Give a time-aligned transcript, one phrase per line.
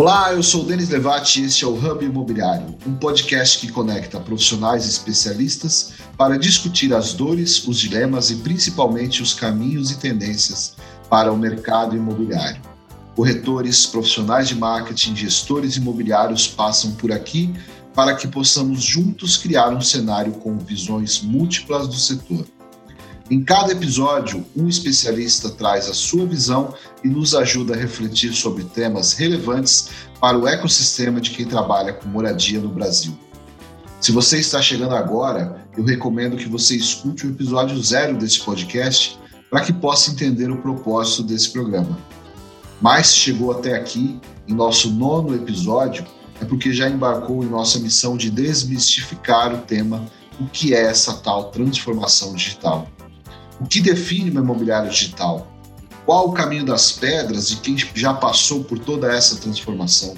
[0.00, 3.70] Olá, eu sou o Denis Levati e este é o Hub Imobiliário, um podcast que
[3.70, 10.74] conecta profissionais especialistas para discutir as dores, os dilemas e principalmente os caminhos e tendências
[11.10, 12.62] para o mercado imobiliário.
[13.14, 17.54] Corretores, profissionais de marketing, gestores imobiliários passam por aqui
[17.94, 22.46] para que possamos juntos criar um cenário com visões múltiplas do setor.
[23.30, 28.64] Em cada episódio, um especialista traz a sua visão e nos ajuda a refletir sobre
[28.64, 29.88] temas relevantes
[30.20, 33.16] para o ecossistema de quem trabalha com moradia no Brasil.
[34.00, 39.16] Se você está chegando agora, eu recomendo que você escute o episódio zero desse podcast
[39.48, 41.96] para que possa entender o propósito desse programa.
[42.80, 46.04] Mas se chegou até aqui, em nosso nono episódio,
[46.40, 50.04] é porque já embarcou em nossa missão de desmistificar o tema
[50.40, 52.88] o que é essa tal transformação digital.
[53.60, 55.46] O que define uma imobiliário digital?
[56.06, 60.14] Qual o caminho das pedras de quem já passou por toda essa transformação?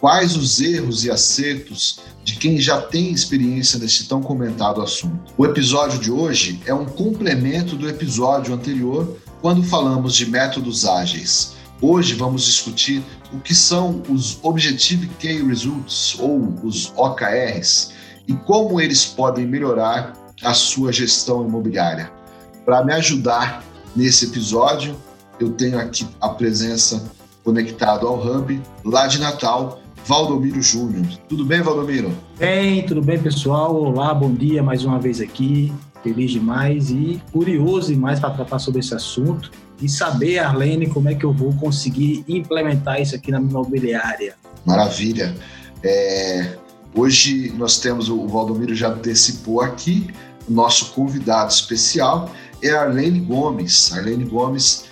[0.00, 5.32] Quais os erros e acertos de quem já tem experiência nesse tão comentado assunto?
[5.36, 11.54] O episódio de hoje é um complemento do episódio anterior, quando falamos de métodos ágeis.
[11.80, 17.90] Hoje vamos discutir o que são os Objective Key Results, ou os OKRs,
[18.28, 20.12] e como eles podem melhorar
[20.44, 22.21] a sua gestão imobiliária.
[22.64, 24.94] Para me ajudar nesse episódio,
[25.40, 27.10] eu tenho aqui a presença
[27.42, 31.04] conectado ao Hub, lá de Natal, Valdomiro Júnior.
[31.28, 32.12] Tudo bem, Valdomiro?
[32.38, 33.74] Bem, tudo bem, pessoal?
[33.74, 35.72] Olá, bom dia mais uma vez aqui.
[36.04, 41.16] Feliz demais e curioso demais para tratar sobre esse assunto e saber, Arlene, como é
[41.16, 44.36] que eu vou conseguir implementar isso aqui na minha imobiliária.
[44.64, 45.34] Maravilha.
[45.82, 46.56] É,
[46.94, 50.08] hoje nós temos, o Valdomiro já antecipou aqui,
[50.48, 52.30] o nosso convidado especial
[52.62, 53.92] é a Arlene Gomes.
[53.92, 54.84] Arlene Gomes,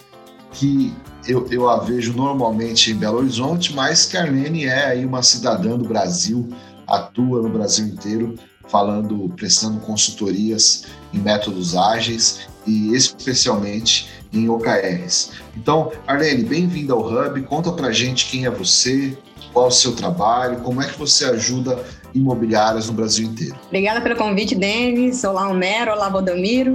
[0.53, 0.93] que
[1.27, 5.23] eu, eu a vejo normalmente em Belo Horizonte, mas que a Arlene é aí uma
[5.23, 6.49] cidadã do Brasil,
[6.87, 8.35] atua no Brasil inteiro,
[8.69, 15.33] falando, prestando consultorias em métodos ágeis e especialmente em OKRs.
[15.57, 17.41] Então, Arlene, bem-vinda ao Hub.
[17.43, 19.17] Conta pra gente quem é você,
[19.53, 21.85] qual o seu trabalho, como é que você ajuda
[22.15, 23.57] imobiliárias no Brasil inteiro.
[23.67, 25.23] Obrigada pelo convite, Denis.
[25.25, 25.93] Olá, Homero.
[25.93, 26.75] Olá, Valdomiro.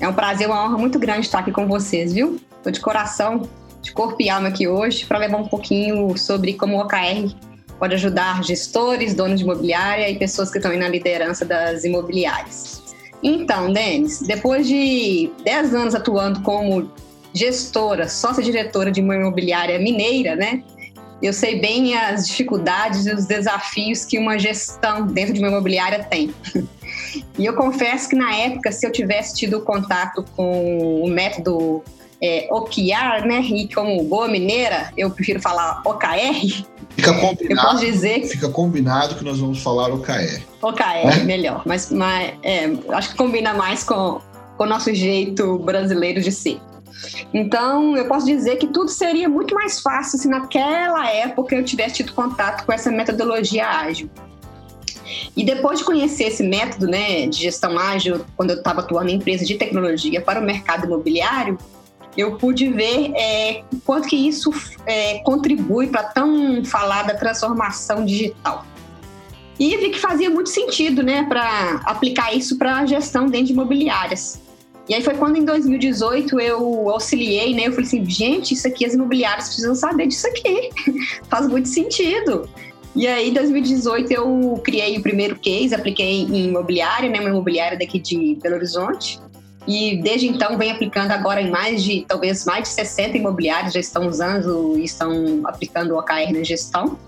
[0.00, 2.40] É um prazer, uma honra muito grande estar aqui com vocês, viu?
[2.56, 3.48] Estou de coração,
[3.80, 7.34] de corpo e alma aqui hoje para levar um pouquinho sobre como o OKR
[7.78, 12.82] pode ajudar gestores, donos de imobiliária e pessoas que estão aí na liderança das imobiliárias.
[13.22, 16.90] Então, Denis, depois de 10 anos atuando como
[17.32, 20.62] gestora, sócia-diretora de uma imobiliária mineira, né?
[21.22, 26.04] Eu sei bem as dificuldades e os desafios que uma gestão dentro de uma imobiliária
[26.04, 26.34] tem.
[27.38, 31.82] E eu confesso que na época, se eu tivesse tido contato com o método
[32.22, 33.40] é, OKR, né?
[33.40, 36.64] E como boa mineira, eu prefiro falar OKR.
[36.90, 37.50] Fica combinado.
[37.50, 38.28] Eu posso dizer que...
[38.28, 40.40] Fica combinado que nós vamos falar OKR.
[40.62, 41.24] OKR, é?
[41.24, 41.62] melhor.
[41.66, 44.20] Mas, mas é, acho que combina mais com,
[44.56, 46.60] com o nosso jeito brasileiro de ser.
[47.32, 51.96] Então, eu posso dizer que tudo seria muito mais fácil se naquela época eu tivesse
[51.96, 54.08] tido contato com essa metodologia ágil.
[55.36, 59.14] E depois de conhecer esse método né, de gestão ágil, quando eu estava atuando em
[59.14, 61.58] empresa de tecnologia para o mercado imobiliário,
[62.16, 64.52] eu pude ver é, quanto que isso
[64.86, 68.64] é, contribui para tão falada transformação digital.
[69.58, 73.52] E vi que fazia muito sentido né, para aplicar isso para a gestão dentro de
[73.52, 74.40] imobiliárias.
[74.88, 77.68] E aí foi quando em 2018 eu auxiliei, né?
[77.68, 80.68] Eu falei assim, gente, isso aqui as imobiliárias precisam saber disso aqui.
[81.28, 82.48] Faz muito sentido.
[82.94, 87.76] E aí, em 2018, eu criei o primeiro case, apliquei em imobiliária, né, uma imobiliária
[87.76, 89.20] daqui de Belo Horizonte.
[89.66, 93.80] E desde então venho aplicando agora em mais de, talvez mais de 60 imobiliários já
[93.80, 96.98] estão usando e estão aplicando o OKR na gestão.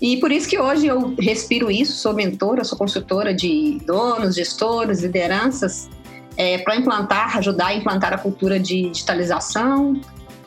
[0.00, 5.02] E por isso que hoje eu respiro isso, sou mentora, sou consultora de donos, gestores,
[5.02, 5.88] lideranças,
[6.36, 10.00] é, para implantar, ajudar a implantar a cultura de digitalização,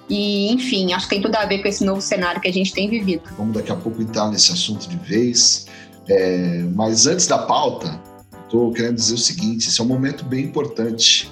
[0.10, 2.72] e, enfim, acho que tem tudo a ver com esse novo cenário que a gente
[2.74, 3.24] tem vivido.
[3.38, 5.68] Vamos daqui a pouco entrar nesse assunto de vez.
[6.08, 8.00] É, mas antes da pauta,
[8.44, 11.32] estou querendo dizer o seguinte: esse é um momento bem importante,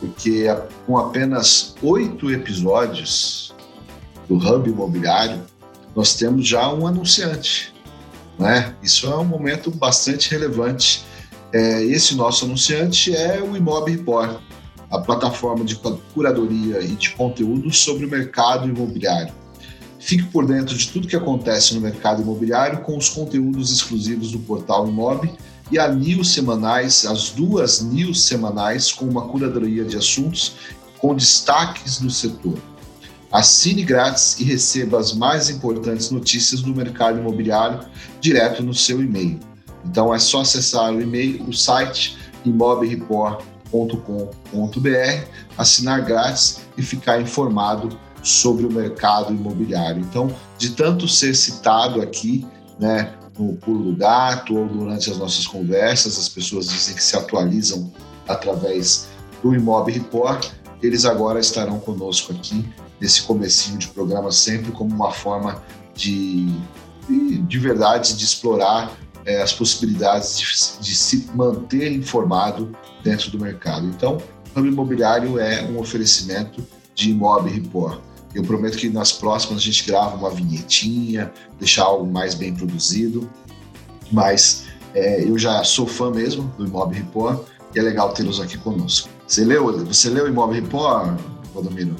[0.00, 0.46] porque
[0.86, 3.54] com apenas oito episódios
[4.28, 5.40] do Hub Imobiliário,
[5.94, 7.72] nós temos já um anunciante.
[8.38, 8.74] Né?
[8.82, 11.04] Isso é um momento bastante relevante.
[11.52, 14.38] É, esse nosso anunciante é o Imob Report
[14.90, 15.78] a plataforma de
[16.14, 19.32] curadoria e de conteúdo sobre o mercado imobiliário.
[19.98, 24.38] Fique por dentro de tudo que acontece no mercado imobiliário com os conteúdos exclusivos do
[24.38, 25.30] portal Imob
[25.70, 30.56] e a news semanais, as duas news semanais com uma curadoria de assuntos
[30.98, 32.56] com destaques do setor.
[33.30, 37.80] Assine grátis e receba as mais importantes notícias do mercado imobiliário
[38.20, 39.38] direto no seu e-mail.
[39.84, 42.16] Então é só acessar o e-mail, o site
[43.72, 50.00] imobreport.com.br, assinar grátis e ficar informado sobre o mercado imobiliário.
[50.00, 52.46] Então, de tanto ser citado aqui,
[52.78, 57.16] né, no Pulo do Gato ou durante as nossas conversas, as pessoas dizem que se
[57.16, 57.92] atualizam
[58.26, 59.08] através
[59.42, 60.50] do Imob Report,
[60.82, 62.68] eles agora estarão conosco aqui
[63.00, 65.62] nesse comecinho de programa sempre como uma forma
[65.94, 66.52] de,
[67.08, 68.92] de verdade, de explorar
[69.28, 73.86] é, as possibilidades de, de, se manter informado dentro do mercado.
[73.86, 78.00] Então, o ramo imobiliário é um oferecimento de Imob Report.
[78.34, 83.28] Eu prometo que nas próximas a gente grava uma vinhetinha, deixar algo mais bem produzido,
[84.10, 84.64] mas
[84.94, 89.10] é, eu já sou fã mesmo do Imob Report e é legal tê-los aqui conosco.
[89.26, 91.20] Você leu, você leu o Imob Report,
[91.52, 91.94] Valdomiro?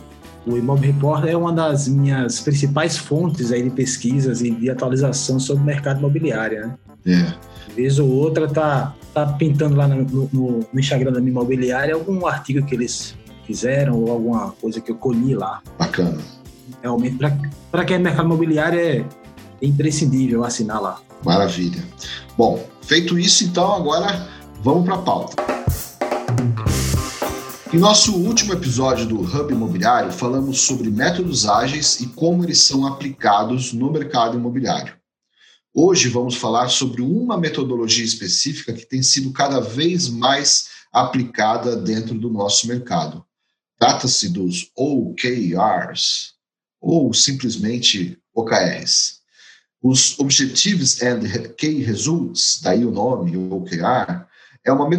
[0.47, 5.39] O Imob Report é uma das minhas principais fontes aí de pesquisas e de atualização
[5.39, 6.79] sobre o mercado imobiliário, né?
[7.09, 7.35] É.
[7.75, 12.27] Vez ou outra tá, tá pintando lá no, no, no Instagram da minha imobiliária algum
[12.27, 13.15] artigo que eles
[13.47, 15.63] fizeram ou alguma coisa que eu colhi lá.
[15.79, 16.19] Bacana.
[16.83, 17.17] Realmente,
[17.71, 19.05] para quem é mercado imobiliário, é
[19.63, 21.01] imprescindível assinar lá.
[21.25, 21.83] Maravilha.
[22.37, 24.29] Bom, feito isso, então agora
[24.63, 25.43] vamos para a pauta.
[27.73, 32.87] Em nosso último episódio do Hub Imobiliário, falamos sobre métodos ágeis e como eles são
[32.87, 34.95] aplicados no mercado imobiliário.
[35.81, 42.19] Hoje vamos falar sobre uma metodologia específica que tem sido cada vez mais aplicada dentro
[42.19, 43.25] do nosso mercado.
[43.79, 46.33] Trata-se dos OKRs,
[46.81, 49.21] ou simplesmente OKRs.
[49.81, 51.21] Os Objectives and
[51.57, 54.27] Key Results, daí o nome OKR,
[54.65, 54.91] é uma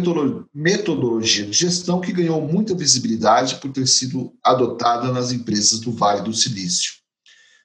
[0.54, 6.22] metodologia de gestão que ganhou muita visibilidade por ter sido adotada nas empresas do Vale
[6.22, 6.99] do Silício.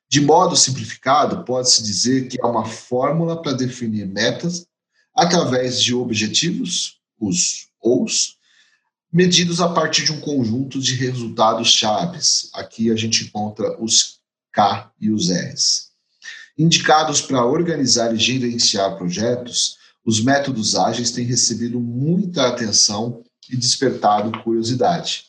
[0.10, 4.66] De modo simplificado, pode-se dizer que é uma fórmula para definir metas
[5.16, 8.38] através de objetivos, os OUs,
[9.12, 12.50] medidos a partir de um conjunto de resultados chaves.
[12.54, 14.20] Aqui a gente encontra os
[14.52, 15.92] K e os Rs.
[16.58, 24.32] Indicados para organizar e gerenciar projetos, os métodos ágeis têm recebido muita atenção e despertado
[24.44, 25.26] curiosidade.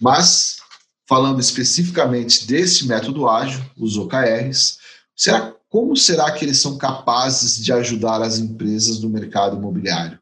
[0.00, 0.58] Mas,
[1.06, 4.78] falando especificamente desse método ágil, os OKRs,
[5.14, 10.18] será, como será que eles são capazes de ajudar as empresas no mercado imobiliário?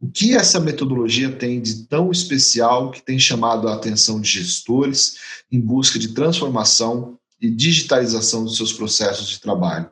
[0.00, 5.16] O que essa metodologia tem de tão especial que tem chamado a atenção de gestores
[5.50, 9.90] em busca de transformação e digitalização dos seus processos de trabalho?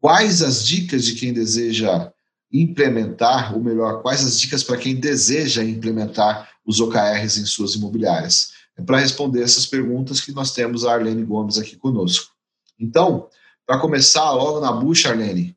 [0.00, 2.12] Quais as dicas de quem deseja
[2.52, 8.53] implementar, ou melhor, quais as dicas para quem deseja implementar os OKRs em suas imobiliárias?
[8.76, 12.32] É para responder essas perguntas que nós temos a Arlene Gomes aqui conosco.
[12.78, 13.28] Então,
[13.66, 15.56] para começar logo na bucha, Arlene,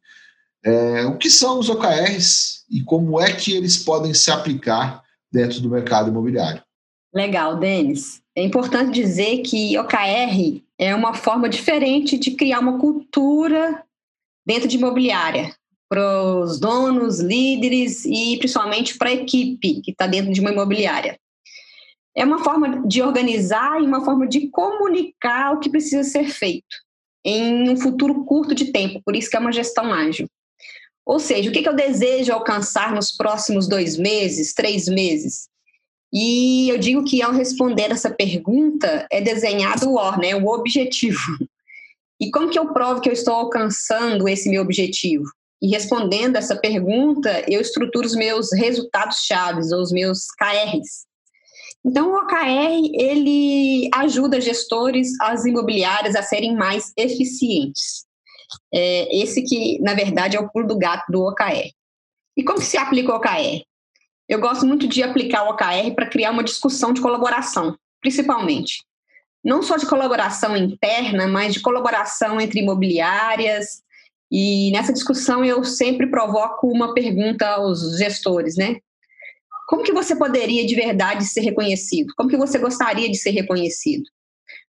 [0.63, 5.59] é, o que são os OKRs e como é que eles podem se aplicar dentro
[5.61, 6.61] do mercado imobiliário?
[7.13, 8.21] Legal, Denis.
[8.35, 13.83] É importante dizer que OKR é uma forma diferente de criar uma cultura
[14.45, 15.55] dentro de imobiliária
[15.89, 21.17] para os donos, líderes e principalmente para a equipe que está dentro de uma imobiliária.
[22.17, 26.75] É uma forma de organizar e uma forma de comunicar o que precisa ser feito
[27.23, 30.27] em um futuro curto de tempo, por isso que é uma gestão ágil.
[31.05, 35.47] Ou seja, o que, eu desejo alcançar nos próximos dois meses, três meses?
[36.11, 41.19] E eu digo que ao responder essa pergunta é desenhado o OR, né, o objetivo.
[42.19, 45.25] E como que eu provo que eu estou alcançando esse meu objetivo?
[45.61, 51.06] E respondendo essa pergunta, eu estruturo os meus resultados chaves, ou os meus KRs.
[51.87, 58.05] Então, o OKR, ele ajuda gestores, as imobiliárias a serem mais eficientes.
[58.73, 61.71] É esse que, na verdade, é o pulo do gato do OKR.
[62.35, 63.63] E como que se aplica o OKR?
[64.27, 68.83] Eu gosto muito de aplicar o OKR para criar uma discussão de colaboração, principalmente.
[69.41, 73.81] Não só de colaboração interna, mas de colaboração entre imobiliárias,
[74.29, 78.75] e nessa discussão eu sempre provoco uma pergunta aos gestores, né?
[79.67, 82.13] Como que você poderia de verdade ser reconhecido?
[82.15, 84.05] Como que você gostaria de ser reconhecido?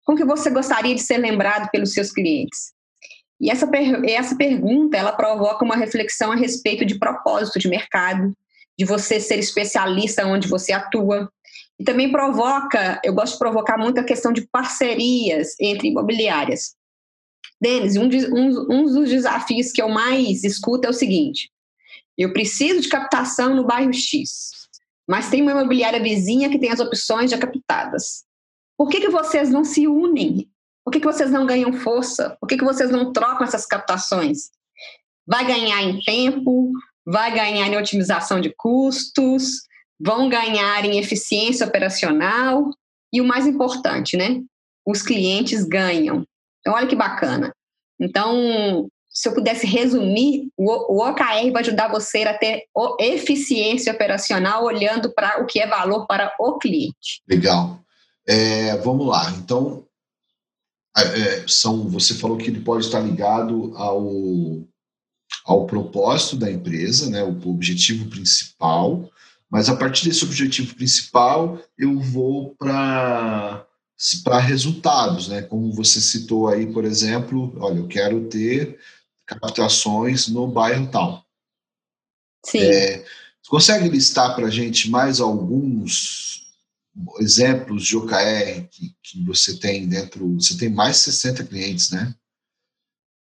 [0.03, 2.73] Como que você gostaria de ser lembrado pelos seus clientes?
[3.39, 8.33] E essa, per essa pergunta, ela provoca uma reflexão a respeito de propósito de mercado,
[8.79, 11.31] de você ser especialista onde você atua.
[11.79, 16.75] E também provoca, eu gosto de provocar muito a questão de parcerias entre imobiliárias.
[17.61, 21.51] Denis, um, um, um dos desafios que eu mais escuto é o seguinte:
[22.17, 24.56] eu preciso de captação no bairro X,
[25.09, 28.25] mas tem uma imobiliária vizinha que tem as opções já captadas.
[28.77, 30.51] Por que, que vocês não se unem
[30.85, 32.37] Por que, que vocês não ganham força?
[32.41, 34.51] Por que, que vocês não trocam essas captações?
[35.27, 36.73] Vai ganhar em tempo,
[37.05, 39.63] vai ganhar em otimização de custos,
[39.99, 42.71] vão ganhar em eficiência operacional
[43.13, 44.43] e o mais importante, né?
[44.87, 46.25] Os clientes ganham.
[46.61, 47.53] Então, olha que bacana.
[47.99, 52.65] Então, se eu pudesse resumir, o, OKR vai ajudar você a ter
[53.01, 57.23] eficiência operacional olhando para o que é valor para o cliente.
[57.27, 57.81] Legal.
[58.29, 59.31] É, vamos lá.
[59.39, 59.87] Então,
[60.95, 64.07] é, é, são, você falou que ele pode estar ligado ao,
[65.47, 69.11] ao propósito da empresa, né, o objetivo principal,
[69.51, 73.65] mas a partir desse objetivo principal eu vou para
[74.23, 75.41] para resultados, né?
[75.41, 78.79] Como você citou aí, por exemplo, olha, eu quero ter
[79.27, 81.25] captações no bairro tal.
[82.45, 82.61] Sim.
[82.61, 83.05] É,
[83.49, 86.47] consegue listar para a gente mais alguns
[87.19, 90.35] exemplos de OKR que, que você tem dentro?
[90.35, 92.15] Você tem mais de 60 clientes, né?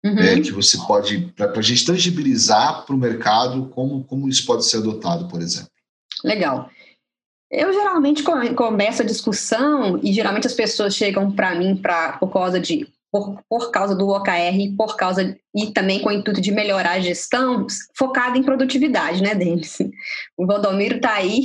[0.05, 0.19] Uhum.
[0.19, 4.65] É, que você pode, para a gente tangibilizar para o mercado como, como isso pode
[4.65, 5.71] ser adotado, por exemplo.
[6.23, 6.69] Legal.
[7.49, 8.23] Eu geralmente
[8.55, 13.41] começo a discussão e geralmente as pessoas chegam para mim pra, por causa de por,
[13.49, 17.65] por causa do OKR, por causa e também com o intuito de melhorar a gestão,
[17.97, 19.77] focada em produtividade, né, Denis?
[20.37, 21.43] O Valdomiro está aí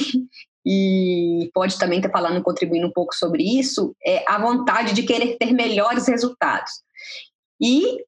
[0.66, 5.02] e pode também estar tá falando, contribuindo um pouco sobre isso, é a vontade de
[5.02, 6.71] querer ter melhores resultados.
[7.61, 8.04] E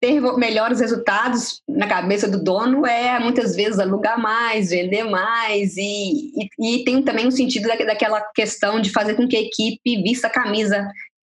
[0.00, 6.32] ter melhores resultados na cabeça do dono é muitas vezes alugar mais, vender mais e,
[6.36, 10.26] e, e tem também um sentido daquela questão de fazer com que a equipe vista
[10.26, 10.86] a camisa,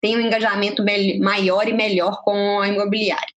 [0.00, 0.84] tenha um engajamento
[1.20, 3.32] maior e melhor com a imobiliária.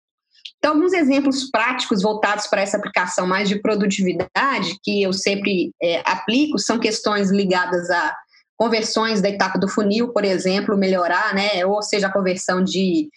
[0.59, 6.02] Então, alguns exemplos práticos voltados para essa aplicação mais de produtividade, que eu sempre é,
[6.05, 8.14] aplico, são questões ligadas a
[8.59, 11.64] conversões da etapa do funil, por exemplo, melhorar, né?
[11.64, 13.09] Ou seja, a conversão de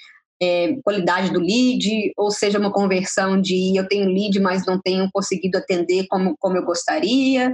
[0.41, 5.09] é, qualidade do lead, ou seja, uma conversão de eu tenho lead, mas não tenho
[5.11, 7.53] conseguido atender como, como eu gostaria.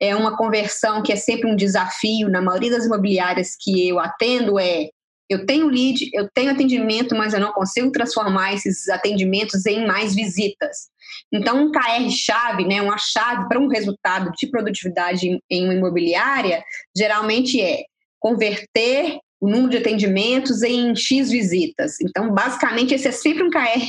[0.00, 4.58] É uma conversão que é sempre um desafio na maioria das imobiliárias que eu atendo,
[4.58, 4.88] é
[5.28, 10.14] eu tenho lead, eu tenho atendimento, mas eu não consigo transformar esses atendimentos em mais
[10.14, 10.88] visitas.
[11.32, 16.62] Então, um KR-chave, né, uma chave para um resultado de produtividade em uma imobiliária,
[16.96, 17.84] geralmente é
[18.18, 22.00] converter o número de atendimentos em X visitas.
[22.00, 23.86] Então, basicamente, esse é sempre um KR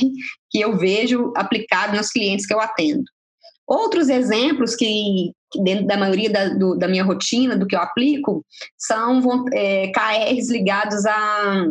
[0.50, 3.02] que eu vejo aplicado nos clientes que eu atendo.
[3.66, 5.32] Outros exemplos que,
[5.62, 8.44] dentro da maioria da, do, da minha rotina, do que eu aplico,
[8.78, 11.66] são é, KRs ligados a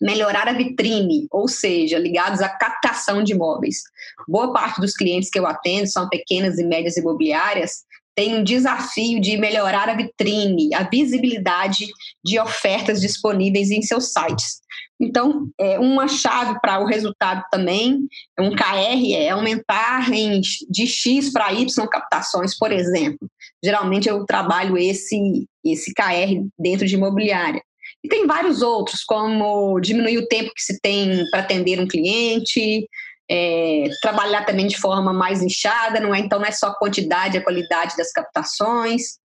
[0.00, 3.78] melhorar a vitrine, ou seja, ligados à captação de imóveis.
[4.26, 7.84] Boa parte dos clientes que eu atendo são pequenas e médias imobiliárias,
[8.14, 11.86] tem um desafio de melhorar a vitrine, a visibilidade
[12.24, 14.59] de ofertas disponíveis em seus sites.
[15.00, 18.00] Então, é uma chave para o resultado também,
[18.38, 23.26] um KR é aumentar em, de X para Y captações, por exemplo.
[23.64, 27.62] Geralmente eu trabalho esse, esse KR dentro de imobiliária.
[28.04, 32.86] E tem vários outros, como diminuir o tempo que se tem para atender um cliente,
[33.30, 36.18] é, trabalhar também de forma mais inchada, não é?
[36.18, 39.18] Então não é só a quantidade, a qualidade das captações.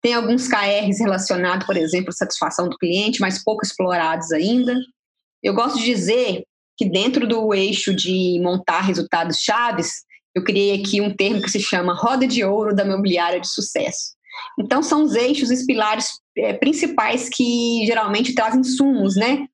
[0.00, 4.74] Tem alguns KRs relacionados, por exemplo, à satisfação do cliente, mas pouco explorados ainda.
[5.42, 6.44] Eu gosto de dizer
[6.76, 10.02] que dentro do eixo de montar resultados chaves,
[10.34, 14.14] eu criei aqui um termo que se chama roda de ouro da imobiliária de sucesso.
[14.58, 19.46] Então, são os eixos, os pilares é, principais que geralmente trazem sumos, né?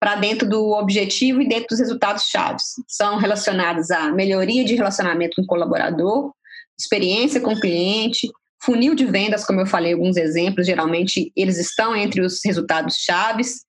[0.00, 2.64] para dentro do objetivo e dentro dos resultados chaves.
[2.88, 6.32] São relacionados à melhoria de relacionamento com o colaborador,
[6.78, 8.26] experiência com o cliente,
[8.62, 13.60] funil de vendas, como eu falei, alguns exemplos, geralmente eles estão entre os resultados chaves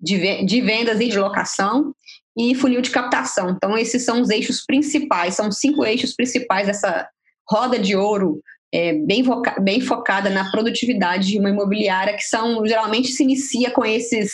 [0.00, 1.94] de, de vendas e de locação,
[2.36, 3.50] e funil de captação.
[3.50, 7.08] Então, esses são os eixos principais, são cinco eixos principais dessa
[7.48, 8.40] roda de ouro
[8.72, 9.24] é, bem,
[9.60, 14.32] bem focada na produtividade de uma imobiliária, que são geralmente se inicia com esses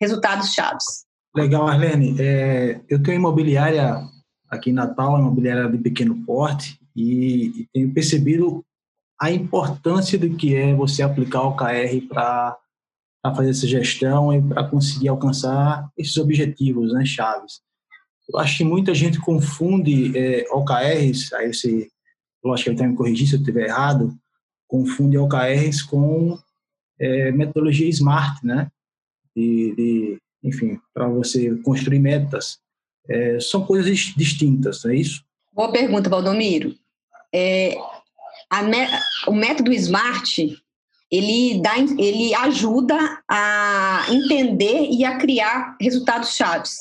[0.00, 1.06] resultados chaves.
[1.34, 2.16] Legal, Arlene.
[2.18, 4.02] É, eu tenho imobiliária
[4.50, 8.64] aqui em Natal, imobiliária de pequeno porte, e, e tenho percebido
[9.20, 12.56] a importância do que é você aplicar o KR para
[13.34, 17.60] fazer essa gestão e para conseguir alcançar esses objetivos, né, chaves.
[18.28, 21.88] Eu acho que muita gente confunde é, OKRs, aí você,
[22.52, 24.16] acho que ele até me corrigir se eu estiver errado,
[24.66, 26.38] confunde OKRs com
[26.98, 28.70] é, metodologia SMART, né?
[29.38, 32.58] de, de enfim, para você construir metas,
[33.08, 35.24] é, são coisas distintas, não é isso?
[35.52, 36.74] Boa pergunta, Valdomiro.
[37.32, 37.74] É,
[38.64, 38.86] me,
[39.26, 40.38] o método SMART
[41.10, 42.96] ele, dá, ele ajuda
[43.28, 46.76] a entender e a criar resultados chaves.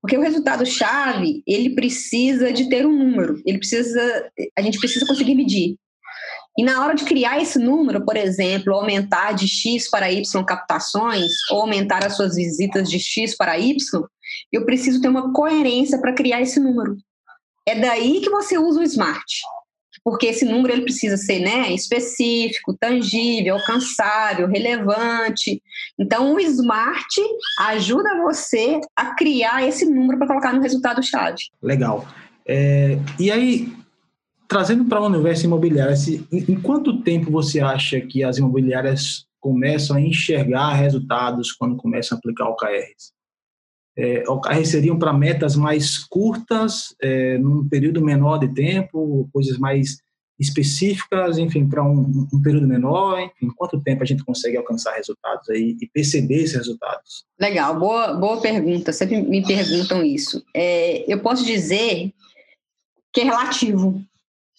[0.00, 5.06] Porque o resultado chave, ele precisa de ter um número, ele precisa, a gente precisa
[5.06, 5.76] conseguir medir.
[6.58, 11.32] E na hora de criar esse número, por exemplo, aumentar de X para Y captações,
[11.50, 13.76] ou aumentar as suas visitas de X para Y,
[14.52, 16.96] eu preciso ter uma coerência para criar esse número.
[17.66, 19.24] É daí que você usa o smart
[20.04, 25.62] porque esse número ele precisa ser né, específico, tangível, alcançável, relevante.
[25.98, 27.20] Então, o Smart
[27.60, 31.42] ajuda você a criar esse número para colocar no resultado-chave.
[31.62, 32.06] Legal.
[32.46, 33.72] É, e aí,
[34.48, 39.24] trazendo para o universo imobiliário, assim, em, em quanto tempo você acha que as imobiliárias
[39.40, 43.12] começam a enxergar resultados quando começam a aplicar OKRs?
[43.96, 49.98] É, OKR seriam para metas mais curtas, é, num período menor de tempo, coisas mais
[50.38, 55.48] específicas, enfim, para um, um, período menor, enfim, quanto tempo a gente consegue alcançar resultados
[55.50, 57.24] aí e perceber esses resultados?
[57.38, 60.44] Legal, boa, boa pergunta, sempre me perguntam isso.
[60.54, 62.12] É, eu posso dizer
[63.12, 64.02] que é relativo,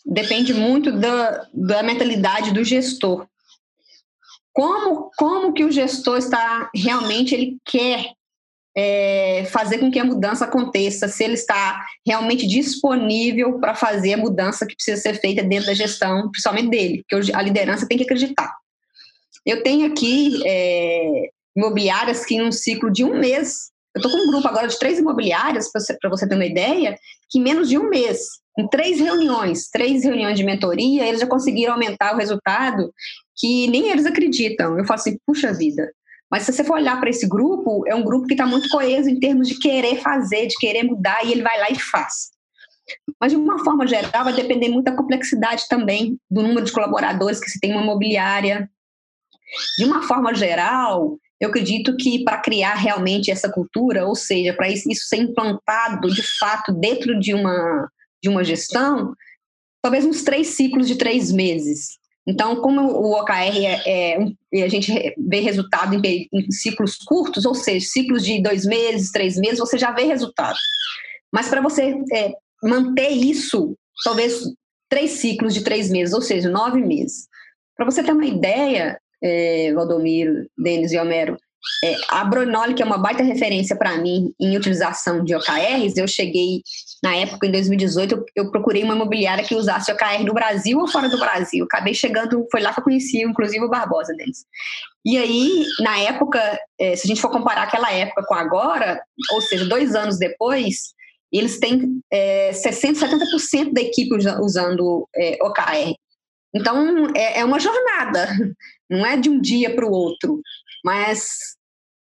[0.06, 3.28] depende muito da, da mentalidade do gestor.
[4.54, 8.13] Como, como que o gestor está realmente, ele quer
[8.75, 14.18] é, fazer com que a mudança aconteça, se ele está realmente disponível para fazer a
[14.18, 18.03] mudança que precisa ser feita dentro da gestão, principalmente dele, porque a liderança tem que
[18.03, 18.51] acreditar.
[19.46, 24.27] Eu tenho aqui é, imobiliárias que em um ciclo de um mês, eu estou com
[24.27, 26.98] um grupo agora de três imobiliárias, para você, você ter uma ideia,
[27.30, 28.22] que em menos de um mês,
[28.58, 32.92] em três reuniões, três reuniões de mentoria, eles já conseguiram aumentar o resultado
[33.36, 34.77] que nem eles acreditam.
[34.77, 35.92] Eu falo assim, puxa vida,
[36.34, 39.08] mas se você for olhar para esse grupo, é um grupo que está muito coeso
[39.08, 42.32] em termos de querer fazer, de querer mudar, e ele vai lá e faz.
[43.22, 47.40] Mas, de uma forma geral, vai depender muito da complexidade também do número de colaboradores
[47.40, 48.68] que se tem uma imobiliária.
[49.78, 54.68] De uma forma geral, eu acredito que para criar realmente essa cultura, ou seja, para
[54.68, 57.88] isso ser implantado de fato dentro de uma,
[58.24, 59.14] de uma gestão,
[59.84, 62.00] talvez uns três ciclos de três meses.
[62.25, 64.14] Então, como o OKR é,
[64.53, 69.12] é a gente vê resultado em, em, ciclos curtos, ou seja, ciclos de dois meses,
[69.12, 70.57] três meses, você já vê resultado.
[71.31, 72.31] Mas para você é,
[72.64, 74.42] manter isso, talvez
[74.88, 77.27] três ciclos de três meses, ou seja, nove meses.
[77.75, 81.38] Para você ter uma ideia, é, Valdomiro, Denis e Homero,
[81.84, 86.08] é, a Bronoli, que é uma baita referência para mim em utilização de OKRs, eu
[86.08, 86.62] cheguei,
[87.02, 91.10] na época, em 2018, eu, procurei uma imobiliária que usasse OKR no Brasil ou fora
[91.10, 91.66] do Brasil.
[91.66, 94.46] Acabei chegando, foi lá que eu conheci, inclusive, o Barbosa deles.
[95.06, 96.40] E aí, na época,
[96.80, 100.94] é, se a gente for comparar aquela época com agora, ou seja, dois anos depois,
[101.32, 105.96] eles têm é, 60%, 70% da equipe usando é, OKR.
[106.54, 108.28] Então, é, é uma jornada,
[108.90, 110.40] não é de um dia para o outro.
[110.83, 111.55] Mas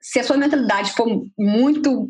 [0.01, 1.07] se a sua mentalidade for
[1.38, 2.07] muito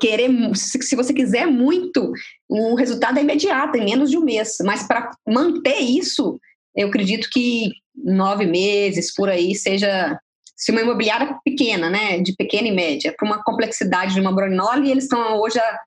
[0.00, 2.12] querer, se você quiser muito,
[2.48, 4.56] o resultado é imediato, em menos de um mês.
[4.62, 6.38] Mas para manter isso,
[6.74, 10.18] eu acredito que nove meses por aí seja.
[10.56, 14.92] Se uma imobiliária pequena, né, de pequena e média, para uma complexidade de uma Brunoli,
[14.92, 15.78] eles estão hoje há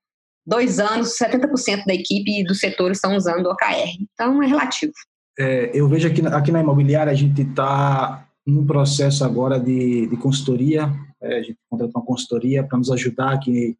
[0.46, 3.88] dois anos, 70% da equipe do setor estão usando OKR.
[4.14, 4.92] Então é relativo.
[5.40, 10.18] É, eu vejo aqui, aqui na imobiliária a gente está num processo agora de, de
[10.18, 13.76] consultoria, é, a gente contratou uma consultoria para nos ajudar aqui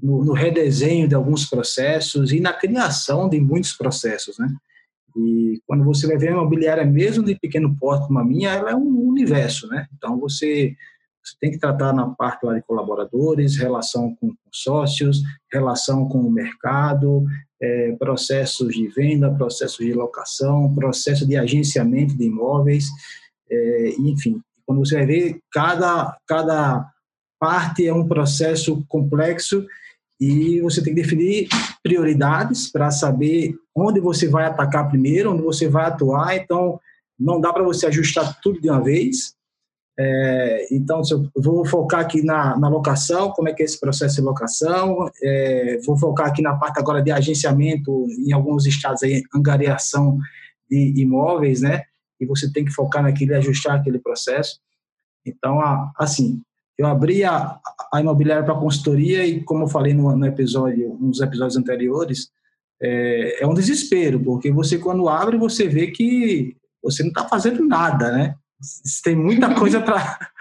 [0.00, 4.48] no, no, redesenho de alguns processos e na criação de muitos processos, né?
[5.16, 8.72] E quando você vai ver a imobiliária, mesmo de pequeno porte como a minha, ela
[8.72, 9.86] é um universo, né?
[9.96, 10.76] Então, você,
[11.24, 16.30] você tem que tratar na parte lá de colaboradores, relação com sócios, relação com o
[16.30, 17.24] mercado,
[17.60, 22.86] é, processos de venda, processos de locação, processo de agenciamento de imóveis,
[23.50, 26.86] é, enfim, quando você vai ver, cada, cada
[27.38, 29.64] parte é um processo complexo
[30.20, 31.48] e você tem que definir
[31.82, 36.36] prioridades para saber onde você vai atacar primeiro, onde você vai atuar.
[36.36, 36.80] Então,
[37.18, 39.34] não dá para você ajustar tudo de uma vez.
[39.98, 44.16] É, então, eu vou focar aqui na, na locação, como é que é esse processo
[44.16, 49.22] de locação, é, vou focar aqui na parte agora de agenciamento, em alguns estados aí,
[49.34, 50.18] angariação
[50.70, 51.84] de imóveis, né?
[52.20, 54.58] E você tem que focar naquilo e ajustar aquele processo.
[55.24, 55.58] Então,
[55.98, 56.40] assim,
[56.78, 57.58] eu abri a,
[57.92, 62.30] a imobiliária para consultoria e, como eu falei no, no episódio, nos episódios anteriores,
[62.80, 67.66] é, é, um desespero, porque você, quando abre, você vê que você não está fazendo
[67.66, 68.34] nada, né?
[69.02, 70.18] Tem muita coisa para.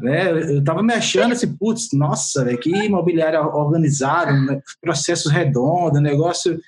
[0.00, 0.30] Né?
[0.30, 4.60] Eu estava me achando assim, putz, nossa, véio, que imobiliária organizada, né?
[4.80, 6.60] processos redondos, negócio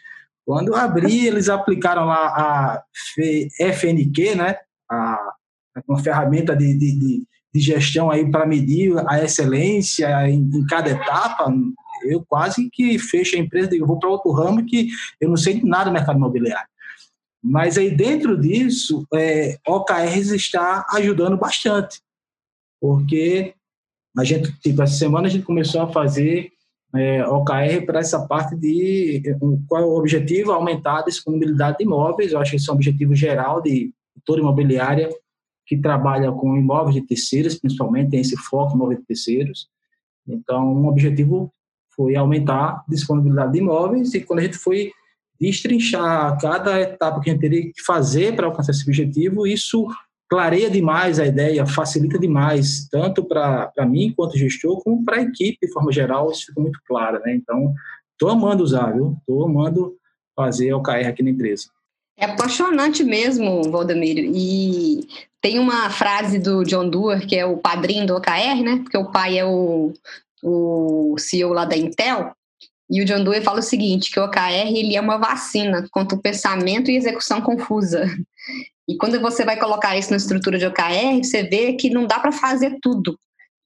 [0.50, 2.82] quando eu abri, eles aplicaram lá a
[3.60, 4.56] FNQ, né?
[4.90, 5.32] A
[5.86, 11.54] uma ferramenta de, de, de, gestão aí para medir a excelência em, em, cada etapa,
[12.02, 14.88] eu quase que fecho a empresa e vou para outro ramo que
[15.20, 16.68] eu não sei nada do mercado imobiliário.
[17.40, 22.02] Mas aí dentro disso, é, OKRs está ajudando bastante,
[22.80, 23.54] porque
[24.18, 26.50] a gente, tipo, essa semana a gente começou a fazer
[26.94, 29.22] é, OKR para essa parte de
[29.66, 30.52] qual é o objetivo?
[30.52, 32.32] Aumentar a disponibilidade de imóveis.
[32.32, 33.92] Eu acho que esse é um objetivo geral de
[34.24, 35.08] toda imobiliária
[35.66, 39.68] que trabalha com imóveis de terceiros, principalmente, tem esse foco em imóveis de terceiros.
[40.26, 41.52] Então, um objetivo
[41.94, 44.90] foi aumentar a disponibilidade de imóveis e quando a gente foi
[45.40, 49.86] destrinchar cada etapa que a gente teria que fazer para alcançar esse objetivo, isso
[50.30, 55.66] clareia demais a ideia, facilita demais, tanto para mim, quanto gestor, como para a equipe,
[55.66, 57.34] de forma geral, isso fica muito claro, né?
[57.34, 57.74] Então,
[58.12, 59.16] estou amando usar, viu?
[59.18, 59.96] Estou amando
[60.36, 61.64] fazer OKR aqui na empresa.
[62.16, 64.18] É apaixonante mesmo, Valdemir.
[64.32, 65.08] E
[65.40, 68.80] tem uma frase do John Doerr, que é o padrinho do OKR, né?
[68.82, 69.92] Porque o pai é o,
[70.42, 72.32] o CEO lá da Intel.
[72.88, 76.16] E o John Doerr fala o seguinte, que o OKR ele é uma vacina contra
[76.16, 78.06] o pensamento e execução confusa.
[78.90, 82.18] E quando você vai colocar isso na estrutura de OKR, você vê que não dá
[82.18, 83.16] para fazer tudo.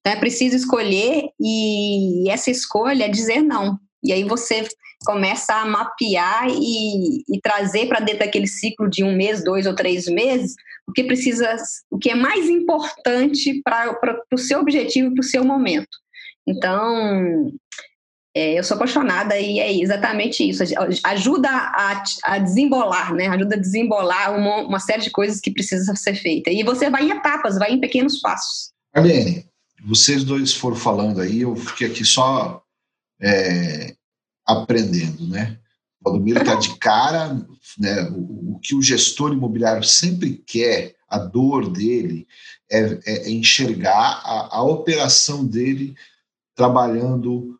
[0.00, 3.78] Então é preciso escolher e essa escolha é dizer não.
[4.02, 4.68] E aí você
[5.06, 9.74] começa a mapear e, e trazer para dentro daquele ciclo de um mês, dois ou
[9.74, 10.54] três meses,
[10.86, 11.56] o que precisa,
[11.90, 13.98] o que é mais importante para
[14.30, 15.96] o seu objetivo, para o seu momento.
[16.46, 17.50] Então,
[18.36, 20.64] é, eu sou apaixonada e é exatamente isso.
[21.04, 23.28] Ajuda a, a desembolar, né?
[23.28, 26.52] Ajuda a desembolar uma, uma, série de coisas que precisam ser feitas.
[26.52, 28.72] E você vai em etapas, vai em pequenos passos.
[28.92, 29.46] Arlene,
[29.84, 32.60] vocês dois foram falando aí, eu fiquei aqui só
[33.22, 33.94] é,
[34.44, 35.56] aprendendo, né?
[36.00, 37.34] O Valdomiro está de cara,
[37.78, 38.02] né?
[38.10, 42.26] O, o, que o gestor imobiliário sempre quer, a dor dele,
[42.68, 45.94] é, é enxergar a, a operação dele
[46.56, 47.56] trabalhando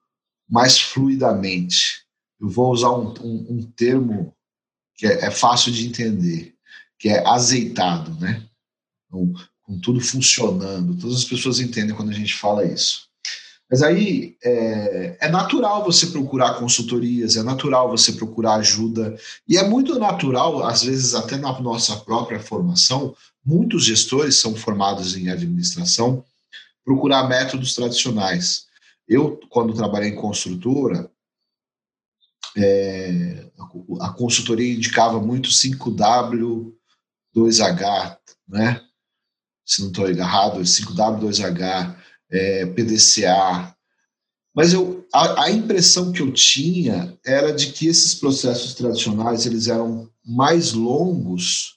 [0.48, 2.04] mais fluidamente.
[2.40, 4.34] Eu vou usar um, um, um termo
[4.96, 6.54] que é, é, fácil de entender,
[6.98, 8.42] que é azeitado, né?
[9.10, 10.96] Com, com, tudo funcionando.
[10.96, 13.08] Todas as pessoas entendem quando a gente fala isso.
[13.70, 19.16] Mas aí é, é natural você procurar consultorias, é natural você procurar ajuda,
[19.48, 25.16] e é muito natural, às vezes até na nossa própria formação, muitos gestores são formados
[25.16, 26.24] em administração,
[26.84, 28.66] procurar métodos tradicionais.
[29.08, 31.10] Eu, quando trabalhei em construtora,
[32.56, 33.50] é,
[34.00, 36.72] a consultoria indicava muito 5W,
[37.36, 38.80] 2H, né?
[39.66, 41.96] Se não estou errado, 5W, 2H,
[42.30, 43.74] é, PDCA.
[44.54, 49.66] Mas eu, a, a, impressão que eu tinha era de que esses processos tradicionais eles
[49.66, 51.74] eram mais longos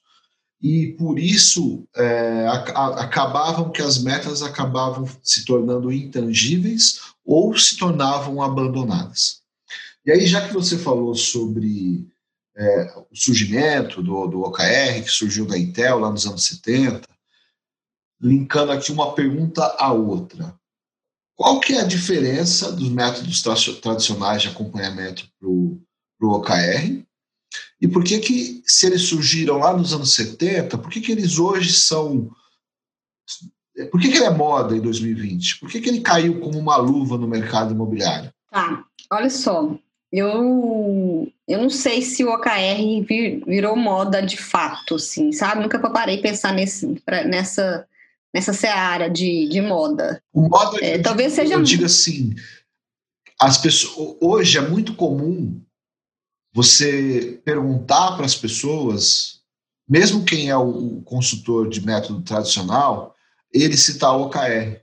[0.62, 7.58] e por isso é, a, a, acabavam que as metas acabavam se tornando intangíveis ou
[7.58, 9.42] se tornavam abandonadas.
[10.06, 12.08] E aí, já que você falou sobre
[12.56, 17.06] é, o surgimento do, do OKR, que surgiu da Intel lá nos anos 70,
[18.22, 20.58] linkando aqui uma pergunta à outra.
[21.36, 23.44] Qual que é a diferença dos métodos
[23.82, 25.82] tradicionais de acompanhamento para o
[26.22, 27.06] OKR
[27.82, 31.38] e por que que, se eles surgiram lá nos anos 70, por que que eles
[31.38, 32.32] hoje são...
[33.86, 35.60] Por que que ele é moda em 2020?
[35.60, 38.32] Por que que ele caiu como uma luva no mercado imobiliário?
[38.50, 39.76] Tá, olha só,
[40.12, 45.62] eu, eu não sei se o OKR vir, virou moda de fato, assim, sabe?
[45.62, 47.86] Nunca parei pensar nesse, pra, nessa,
[48.34, 50.22] nessa seara de, de moda.
[50.34, 51.54] O moda, é, talvez seja...
[51.54, 52.34] Eu digo assim,
[53.40, 55.62] as pessoas, hoje é muito comum
[56.54, 59.42] você perguntar para as pessoas,
[59.88, 63.16] mesmo quem é o consultor de método tradicional,
[63.54, 64.82] ele citar o OKR.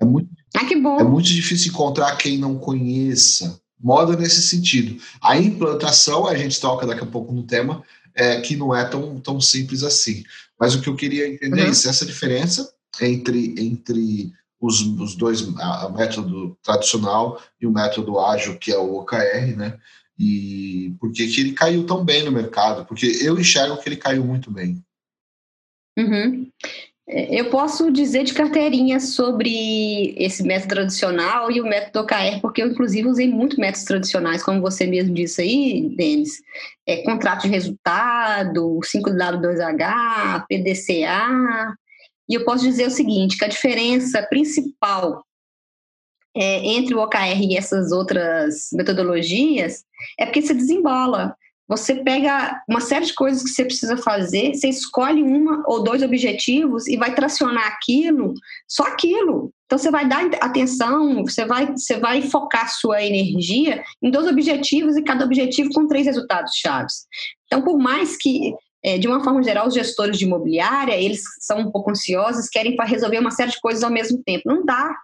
[0.00, 0.98] É muito, ah, que bom.
[0.98, 3.60] é muito difícil encontrar quem não conheça.
[3.78, 5.02] Moda nesse sentido.
[5.20, 7.82] A implantação, a gente toca daqui a pouco no tema,
[8.14, 10.22] é, que não é tão, tão simples assim.
[10.58, 11.68] Mas o que eu queria entender é uhum.
[11.68, 18.20] é isso, essa diferença entre, entre os, os dois, o método tradicional e o método
[18.20, 19.78] ágil, que é o OKR, né?
[20.18, 22.86] E por que ele caiu tão bem no mercado?
[22.86, 24.84] Porque eu enxergo que ele caiu muito bem.
[25.98, 26.48] Uhum.
[27.14, 32.68] Eu posso dizer de carteirinha sobre esse método tradicional e o método OKR, porque eu,
[32.68, 36.40] inclusive, usei muito métodos tradicionais, como você mesmo disse aí, Denis.
[36.86, 41.74] É, contrato de resultado, 5W2H, PDCA.
[42.28, 45.22] E eu posso dizer o seguinte, que a diferença principal
[46.34, 49.84] é, entre o OKR e essas outras metodologias
[50.18, 51.36] é porque se desembola.
[51.76, 56.02] Você pega uma série de coisas que você precisa fazer, você escolhe uma ou dois
[56.02, 58.34] objetivos e vai tracionar aquilo,
[58.68, 59.52] só aquilo.
[59.66, 64.96] Então você vai dar atenção, você vai, você vai focar sua energia em dois objetivos
[64.96, 67.06] e cada objetivo com três resultados chaves.
[67.46, 68.54] Então, por mais que
[68.84, 72.76] é, de uma forma geral, os gestores de imobiliária, eles são um pouco ansiosos, querem
[72.84, 74.42] resolver uma série de coisas ao mesmo tempo.
[74.44, 74.94] Não dá.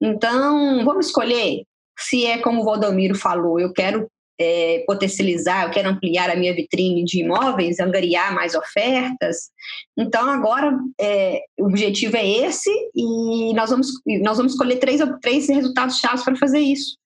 [0.00, 1.62] Então, vamos escolher
[1.98, 4.10] se é como o Valdomiro falou, eu quero
[4.42, 9.50] é, potencializar, eu quero ampliar a minha vitrine de imóveis, angariar mais ofertas.
[9.96, 13.88] Então, agora, é, o objetivo é esse e nós vamos,
[14.22, 16.96] nós vamos escolher três, três resultados chaves para fazer isso.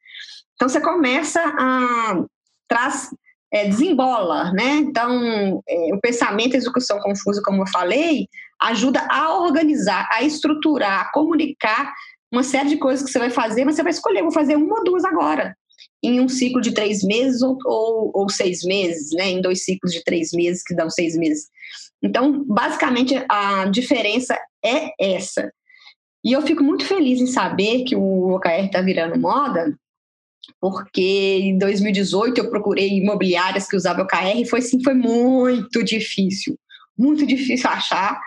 [0.55, 2.25] Então, você começa a
[2.67, 3.11] traz
[3.53, 4.77] é, desembola, né?
[4.77, 8.27] Então, é, o pensamento e execução confusa, como eu falei,
[8.61, 11.93] ajuda a organizar, a estruturar, a comunicar
[12.33, 14.79] uma série de coisas que você vai fazer, mas você vai escolher, vou fazer uma
[14.79, 15.55] ou duas agora,
[16.07, 19.31] em um ciclo de três meses ou, ou, ou seis meses, né?
[19.31, 21.49] Em dois ciclos de três meses, que dão seis meses.
[22.03, 25.53] Então, basicamente, a diferença é essa.
[26.25, 29.77] E eu fico muito feliz em saber que o OKR está virando moda,
[30.61, 36.57] porque em 2018 eu procurei imobiliárias que usavam OKR e foi assim, foi muito difícil,
[36.97, 38.21] muito difícil achar.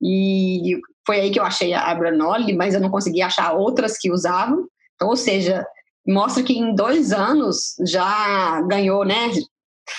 [0.00, 4.10] E foi aí que eu achei a Branoli, mas eu não consegui achar outras que
[4.10, 4.66] usavam.
[4.94, 5.64] Então, ou seja,
[6.06, 9.30] mostra que em dois anos já ganhou, né,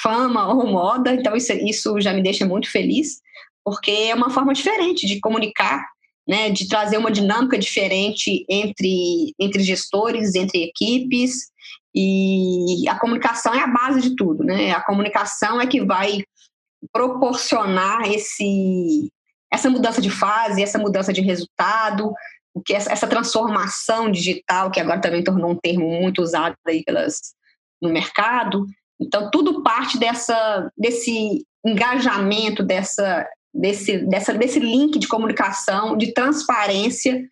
[0.02, 1.14] fama ou moda.
[1.14, 3.20] Então isso, isso já me deixa muito feliz,
[3.64, 5.84] porque é uma forma diferente de comunicar
[6.28, 11.52] né, de trazer uma dinâmica diferente entre, entre gestores, entre equipes,
[11.94, 14.72] e a comunicação é a base de tudo, né?
[14.72, 16.24] A comunicação é que vai
[16.92, 19.10] proporcionar esse,
[19.52, 22.14] essa mudança de fase, essa mudança de resultado,
[22.56, 26.84] o que essa, essa transformação digital, que agora também tornou um termo muito usado aí
[26.84, 27.20] pelas,
[27.82, 28.66] no mercado.
[29.00, 37.24] Então, tudo parte dessa, desse engajamento, dessa desse, dessa, desse link de comunicação, de transparência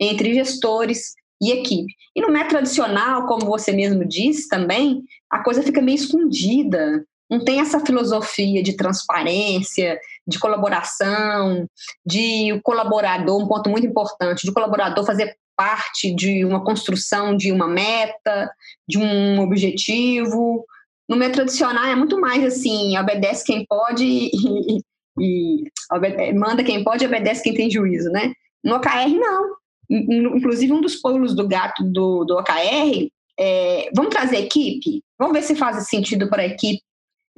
[0.00, 1.94] entre gestores e equipe.
[2.14, 7.04] E no método tradicional, como você mesmo disse também, a coisa fica meio escondida.
[7.30, 9.98] Não tem essa filosofia de transparência,
[10.30, 11.66] de colaboração,
[12.06, 17.52] de o colaborador, um ponto muito importante, de colaborador fazer parte de uma construção de
[17.52, 18.50] uma meta,
[18.88, 20.64] de um objetivo.
[21.08, 24.80] No método tradicional é muito mais assim, obedece quem pode e,
[25.18, 28.32] e manda quem pode e obedece quem tem juízo, né?
[28.64, 29.56] No OKR, não.
[29.90, 35.02] Inclusive, um dos polos do gato do, do OKR é, vamos trazer equipe?
[35.18, 36.82] Vamos ver se faz sentido para a equipe,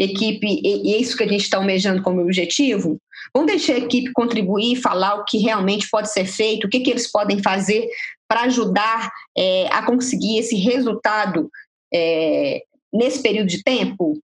[0.04, 2.98] equipe e, é isso que a gente está almejando como objetivo?
[3.34, 6.90] Vamos deixar a equipe contribuir, falar o que realmente pode ser feito, o que, que
[6.90, 7.88] eles podem fazer
[8.28, 11.50] para ajudar é, a conseguir esse resultado
[11.92, 12.62] é,
[12.92, 14.18] nesse período de tempo?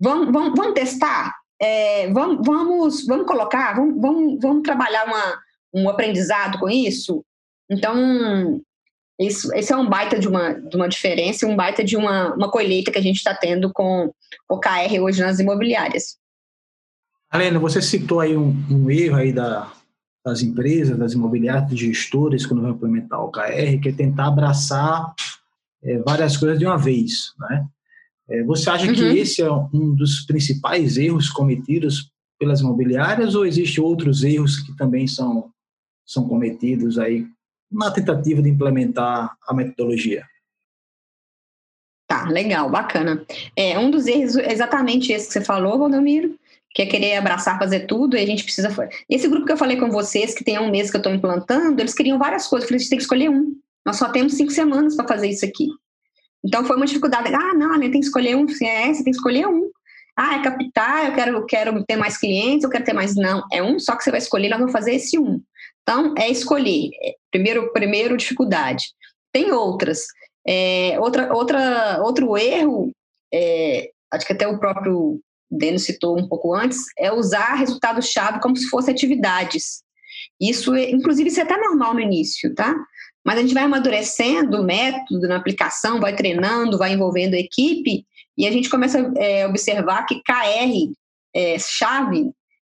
[0.00, 1.32] Vamos, vamos, vamos testar?
[1.62, 5.40] é, vamos, vamos, vamos colocar, vamos, vamos, vamos trabalhar uma,
[5.72, 7.24] um aprendizado com isso.
[7.70, 8.60] Então,
[9.26, 12.50] isso, esse é um baita de uma, de uma diferença, um baita de uma, uma
[12.50, 14.12] colheita que a gente está tendo com
[14.48, 16.16] o KR hoje nas imobiliárias.
[17.30, 19.72] Alena, você citou aí um, um erro aí da,
[20.24, 25.14] das empresas, das imobiliárias, dos gestores, quando vão implementar o KR, que é tentar abraçar
[25.82, 27.66] é, várias coisas de uma vez, né?
[28.28, 28.94] É, você acha uhum.
[28.94, 34.76] que esse é um dos principais erros cometidos pelas imobiliárias ou existem outros erros que
[34.76, 35.50] também são,
[36.06, 37.26] são cometidos aí
[37.72, 40.26] na tentativa de implementar a metodologia?
[42.06, 43.24] Tá, legal, bacana.
[43.56, 46.38] É, um dos erros é exatamente esse que você falou, Valdomiro,
[46.74, 48.68] que é querer abraçar, fazer tudo, e a gente precisa.
[49.08, 51.80] Esse grupo que eu falei com vocês, que tem um mês que eu estou implantando,
[51.80, 52.64] eles queriam várias coisas.
[52.64, 53.56] Eu falei, a gente tem que escolher um.
[53.84, 55.68] Nós só temos cinco semanas para fazer isso aqui.
[56.44, 57.34] Então foi uma dificuldade.
[57.34, 59.70] Ah, não, né, tem que escolher um, é, você tem que escolher um.
[60.16, 63.14] Ah, é captar, eu quero, eu quero ter mais clientes, eu quero ter mais.
[63.14, 65.40] Não, é um só que você vai escolher, nós vamos fazer esse um.
[65.82, 66.90] Então, é escolher.
[67.02, 68.84] É, primeiro, primeiro dificuldade.
[69.32, 70.06] Tem outras.
[70.46, 72.90] É, outra, outra, outro erro,
[73.32, 78.56] é, acho que até o próprio Denis citou um pouco antes, é usar resultado-chave como
[78.56, 79.82] se fossem atividades.
[80.40, 82.74] Isso, é, inclusive, isso é até normal no início, tá?
[83.24, 88.04] Mas a gente vai amadurecendo o método na aplicação, vai treinando, vai envolvendo a equipe,
[88.36, 90.92] e a gente começa a é, observar que KR,
[91.34, 92.30] é, chave,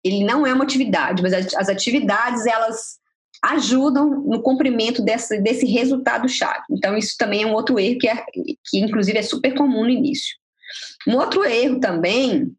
[0.05, 2.99] ele não é uma atividade, mas as atividades, elas
[3.43, 6.63] ajudam no cumprimento desse, desse resultado-chave.
[6.69, 9.89] Então, isso também é um outro erro que, é, que, inclusive, é super comum no
[9.89, 10.35] início.
[11.07, 12.51] Um outro erro também,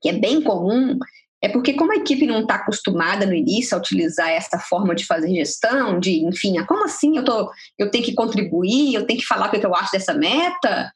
[0.00, 0.98] que é bem comum,
[1.42, 5.04] é porque, como a equipe não está acostumada no início a utilizar essa forma de
[5.04, 9.20] fazer gestão, de, enfim, ah, como assim eu, tô, eu tenho que contribuir, eu tenho
[9.20, 10.90] que falar o que eu acho dessa meta?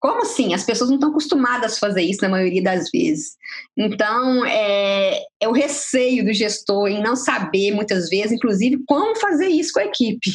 [0.00, 0.54] Como assim?
[0.54, 3.36] As pessoas não estão acostumadas a fazer isso na maioria das vezes.
[3.76, 9.48] Então, é, é, o receio do gestor em não saber, muitas vezes, inclusive, como fazer
[9.48, 10.30] isso com a equipe.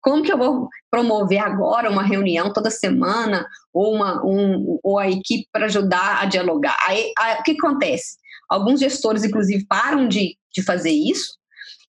[0.00, 5.10] Como que eu vou promover agora uma reunião toda semana ou, uma, um, ou a
[5.10, 6.76] equipe para ajudar a dialogar?
[6.86, 8.16] Aí, o que acontece?
[8.48, 11.34] Alguns gestores, inclusive, param de, de fazer isso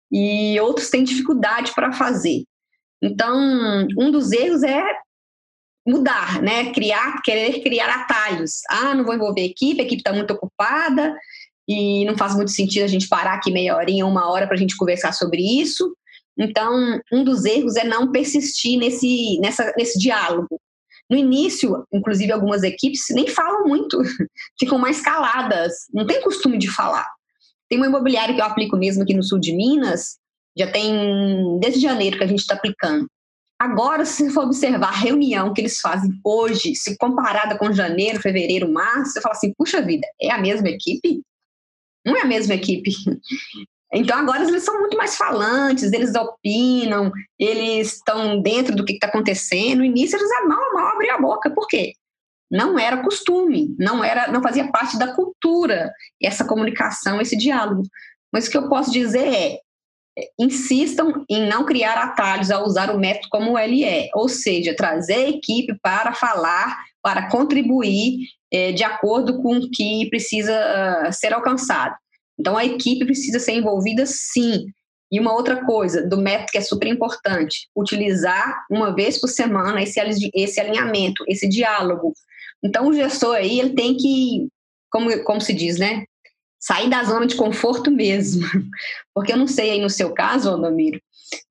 [0.10, 2.44] e outros têm dificuldade para fazer.
[3.02, 4.84] Então, um dos erros é
[5.88, 6.72] mudar, né?
[6.72, 8.62] Criar, querer criar atalhos.
[8.70, 11.16] Ah, não vou envolver a equipe, a equipe está muito ocupada
[11.68, 14.60] e não faz muito sentido a gente parar aqui meia horinha, uma hora para a
[14.60, 15.96] gente conversar sobre isso.
[16.38, 20.60] Então, um dos erros é não persistir nesse, nessa, nesse diálogo.
[21.10, 24.00] No início, inclusive, algumas equipes nem falam muito,
[24.60, 27.08] ficam mais caladas, não tem costume de falar.
[27.68, 30.18] Tem uma imobiliária que eu aplico mesmo aqui no sul de Minas,
[30.58, 33.08] já tem desde janeiro que a gente está aplicando.
[33.60, 38.72] Agora, se for observar a reunião que eles fazem hoje, se comparada com janeiro, fevereiro,
[38.72, 41.22] março, você fala assim: puxa vida, é a mesma equipe?
[42.06, 42.92] Não é a mesma equipe.
[43.92, 49.08] Então, agora eles são muito mais falantes, eles opinam, eles estão dentro do que está
[49.08, 49.80] acontecendo.
[49.80, 51.50] No início, eles mal, mal abriam a boca.
[51.50, 51.94] Por quê?
[52.52, 55.92] Não era costume, não era, não fazia parte da cultura
[56.22, 57.82] essa comunicação, esse diálogo.
[58.32, 59.60] Mas o que eu posso dizer é,
[60.40, 65.14] insistam em não criar atalhos a usar o método como ele é, ou seja, trazer
[65.14, 68.20] a equipe para falar, para contribuir
[68.52, 70.54] é, de acordo com o que precisa
[71.08, 71.96] uh, ser alcançado.
[72.40, 74.66] Então, a equipe precisa ser envolvida sim.
[75.12, 79.82] E uma outra coisa do método que é super importante, utilizar uma vez por semana
[79.82, 80.00] esse,
[80.34, 82.14] esse alinhamento, esse diálogo.
[82.64, 84.48] Então, o gestor aí, ele tem que,
[84.92, 86.06] como, como se diz, né?
[86.60, 88.46] Sair da zona de conforto mesmo.
[89.14, 91.00] Porque eu não sei aí no seu caso, Aldomiro,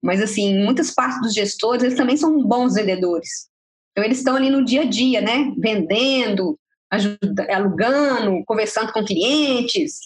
[0.02, 3.48] mas assim, muitas partes dos gestores, eles também são bons vendedores.
[3.92, 5.52] Então eles estão ali no dia a dia, né?
[5.58, 6.58] Vendendo,
[6.90, 9.98] ajuda, alugando, conversando com clientes.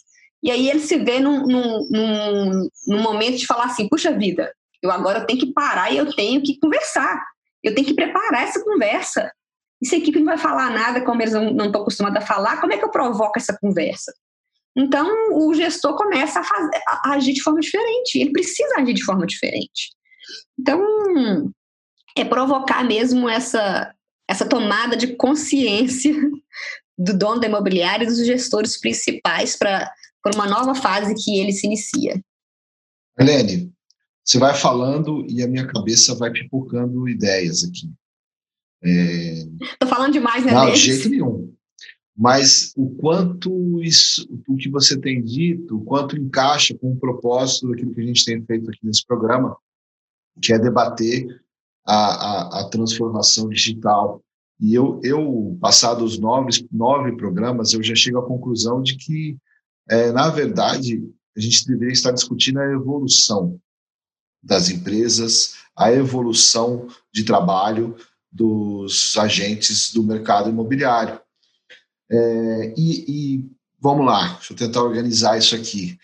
[0.42, 4.52] E aí ele se vê num, num, num, num momento de falar assim, puxa vida,
[4.82, 7.22] eu agora tenho que parar e eu tenho que conversar.
[7.62, 9.30] Eu tenho que preparar essa conversa.
[9.80, 12.60] E se a equipe não vai falar nada, como eles não estão acostumados a falar,
[12.60, 14.12] como é que eu provoco essa conversa?
[14.76, 19.04] Então, o gestor começa a, fazer, a agir de forma diferente, ele precisa agir de
[19.04, 19.90] forma diferente.
[20.58, 20.82] Então,
[22.16, 23.94] é provocar mesmo essa,
[24.28, 26.12] essa tomada de consciência
[26.96, 29.90] do dono da imobiliária e dos gestores principais para
[30.34, 32.22] uma nova fase que ele se inicia.
[33.18, 33.70] Helene,
[34.24, 37.92] você vai falando e a minha cabeça vai pipocando ideias aqui.
[38.82, 39.86] Estou é...
[39.86, 40.52] falando demais, né?
[40.52, 41.52] Não, de jeito nenhum
[42.16, 47.68] mas o quanto isso, o que você tem dito, o quanto encaixa com o propósito
[47.68, 49.56] daquilo que a gente tem feito aqui nesse programa,
[50.40, 51.26] que é debater
[51.86, 54.22] a, a, a transformação digital.
[54.60, 59.36] E eu, eu, passados nove, nove programas, eu já chego à conclusão de que,
[59.88, 61.02] é, na verdade,
[61.36, 63.58] a gente deveria estar discutindo a evolução
[64.42, 67.96] das empresas, a evolução de trabalho
[68.30, 71.20] dos agentes do mercado imobiliário
[72.12, 75.98] é, e, e, vamos lá, deixa eu tentar organizar isso aqui.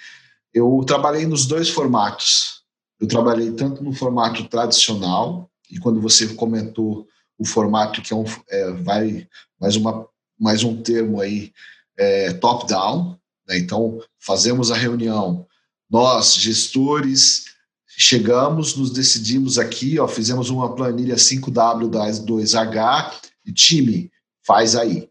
[0.55, 2.63] Eu trabalhei nos dois formatos.
[2.99, 7.07] Eu trabalhei tanto no formato tradicional, e quando você comentou
[7.39, 9.29] o formato que é, um, é vai
[9.61, 10.09] mais, uma,
[10.41, 11.53] mais um termo aí,
[11.97, 13.59] é, top-down, né?
[13.59, 15.47] então fazemos a reunião,
[15.91, 17.45] nós, gestores,
[17.87, 23.13] chegamos, nos decidimos aqui, ó, fizemos uma planilha 5W2H,
[23.45, 24.11] e time,
[24.43, 25.08] faz aí.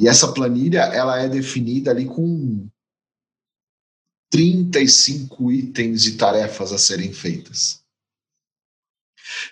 [0.00, 2.66] E essa planilha ela é definida ali com
[4.30, 7.82] 35 itens de tarefas a serem feitas.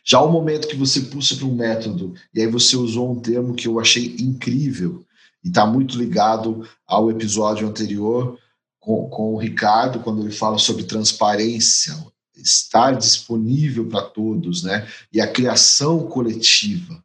[0.03, 3.55] Já o momento que você puxa para um método, e aí você usou um termo
[3.55, 5.05] que eu achei incrível,
[5.45, 8.39] e está muito ligado ao episódio anterior
[8.81, 11.95] com, com o Ricardo, quando ele fala sobre transparência,
[12.35, 14.89] estar disponível para todos, né?
[15.13, 17.05] E a criação coletiva.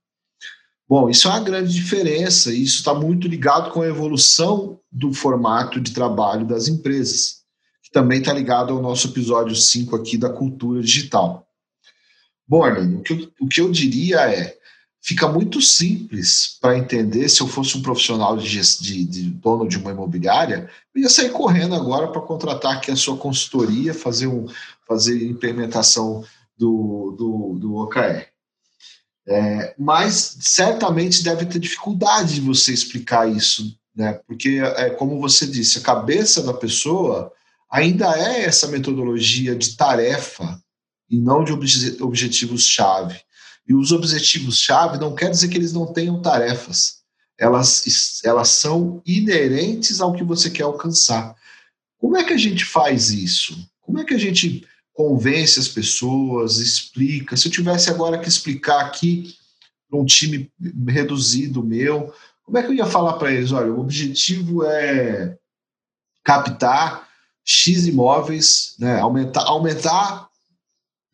[0.88, 5.14] Bom, isso é uma grande diferença e isso está muito ligado com a evolução do
[5.14, 7.44] formato de trabalho das empresas,
[7.82, 11.48] que também está ligado ao nosso episódio 5 aqui da cultura digital.
[12.48, 13.02] Bom, Arlindo,
[13.40, 14.58] o o que eu diria é,
[15.02, 19.78] fica muito simples para entender se eu fosse um profissional de, de, de, dono de
[19.78, 24.46] uma imobiliária, eu ia sair correndo agora para contratar aqui a sua consultoria, fazer, um,
[24.88, 26.24] fazer implementação
[26.58, 28.33] do, do, do OKR.
[29.26, 34.20] É, mas certamente deve ter dificuldade de você explicar isso, né?
[34.28, 37.32] Porque é como você disse, a cabeça da pessoa
[37.72, 40.62] ainda é essa metodologia de tarefa
[41.10, 41.54] e não de
[42.02, 43.20] objetivos-chave.
[43.68, 47.04] E os objetivos-chave não quer dizer que eles não tenham tarefas.
[47.40, 51.34] Elas, elas são inerentes ao que você quer alcançar.
[51.98, 53.58] Como é que a gente faz isso?
[53.82, 57.36] Como é que a gente convence as pessoas, explica?
[57.36, 59.36] Se eu tivesse agora que explicar aqui
[59.90, 60.52] para um time
[60.88, 62.14] reduzido meu,
[62.44, 63.52] como é que eu ia falar para eles?
[63.52, 65.38] Olha, o objetivo é
[66.24, 67.08] captar
[67.44, 70.30] X imóveis, né, aumentar, aumentar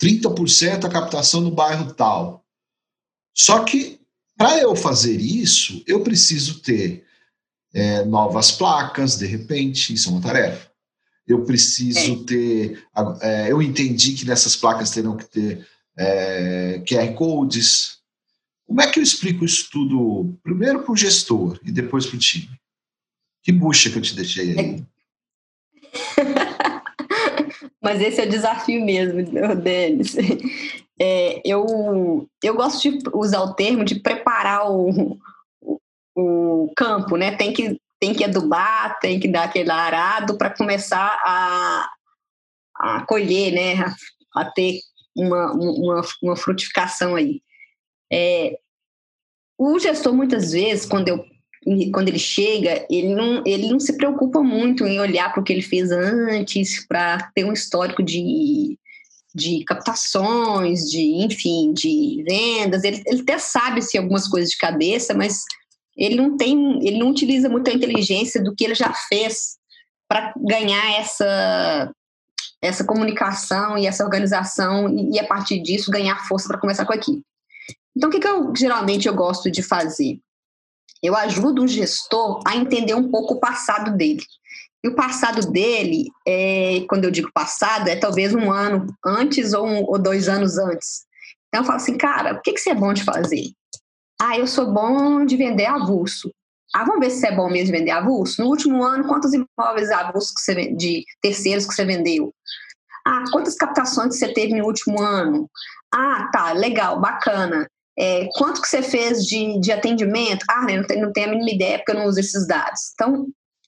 [0.02, 2.46] 30% a captação no bairro tal.
[3.34, 4.00] Só que,
[4.38, 7.06] para eu fazer isso, eu preciso ter
[7.74, 10.69] é, novas placas, de repente, isso é uma tarefa.
[11.30, 12.26] Eu preciso é.
[12.26, 12.84] ter.
[13.22, 18.00] É, eu entendi que nessas placas terão que ter é, QR Codes.
[18.66, 22.20] Como é que eu explico isso tudo, primeiro para o gestor e depois para o
[22.20, 22.50] time?
[23.44, 24.84] Que bucha que eu te deixei aí.
[27.82, 29.24] Mas esse é o desafio mesmo,
[29.56, 30.16] Denis.
[31.00, 35.18] É, eu, eu gosto de usar o termo de preparar o,
[35.62, 35.80] o,
[36.16, 37.36] o campo, né?
[37.36, 41.90] Tem que, tem que adubar, tem que dar aquele arado para começar a,
[42.76, 43.96] a colher, né?
[44.36, 44.80] A, ter
[45.16, 47.42] uma, uma, uma frutificação aí.
[48.12, 48.58] É,
[49.58, 51.26] o gestor, muitas vezes, quando eu
[51.92, 55.52] quando ele chega, ele não, ele não se preocupa muito em olhar para o que
[55.52, 58.80] ele fez antes, para ter um histórico de,
[59.36, 62.84] de captações, de, enfim, de vendas.
[62.84, 65.44] Ele, ele até sabe se algumas coisas de cabeça, mas
[66.00, 69.58] ele não tem, ele não utiliza muito a inteligência do que ele já fez
[70.08, 71.92] para ganhar essa
[72.62, 76.92] essa comunicação e essa organização e, e a partir disso ganhar força para começar com
[76.92, 77.24] a equipe.
[77.96, 80.20] Então, o que, que eu geralmente eu gosto de fazer?
[81.02, 84.24] eu ajudo o gestor a entender um pouco o passado dele.
[84.84, 89.66] E o passado dele, é, quando eu digo passado, é talvez um ano antes ou,
[89.66, 91.06] um, ou dois anos antes.
[91.48, 93.52] Então eu falo assim, cara, o que, que você é bom de fazer?
[94.22, 96.32] Ah, eu sou bom de vender avulso.
[96.76, 98.42] Ah, vamos ver se é bom mesmo de vender avulso.
[98.42, 102.34] No último ano, quantos imóveis avulsos que você, de terceiros que você vendeu?
[103.08, 105.50] Ah, quantas captações você teve no último ano?
[105.94, 107.68] Ah, tá, legal, bacana.
[107.98, 110.46] É, quanto que você fez de, de atendimento?
[110.50, 112.92] Ah, né, não, tenho, não tenho a mínima ideia porque eu não uso esses dados.
[112.94, 113.28] Então,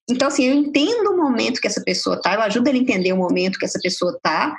[0.10, 3.14] então, assim, eu entendo o momento que essa pessoa está, eu ajudo ele a entender
[3.14, 4.56] o momento que essa pessoa está.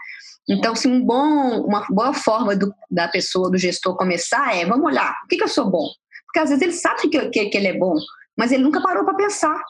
[0.49, 4.85] Então, se um bom, uma boa forma do, da pessoa, do gestor começar é, vamos
[4.85, 5.89] olhar, o que, que eu sou bom?
[6.27, 7.95] Porque às vezes ele sabe que, que, que ele é bom,
[8.37, 9.63] mas ele nunca parou para pensar.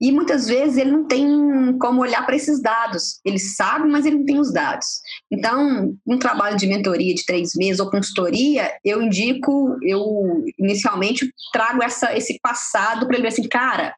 [0.00, 3.18] E muitas vezes ele não tem como olhar para esses dados.
[3.24, 4.86] Ele sabe, mas ele não tem os dados.
[5.30, 11.82] Então, um trabalho de mentoria de três meses ou consultoria, eu indico, eu inicialmente trago
[11.82, 13.94] essa, esse passado para ele ver assim, cara,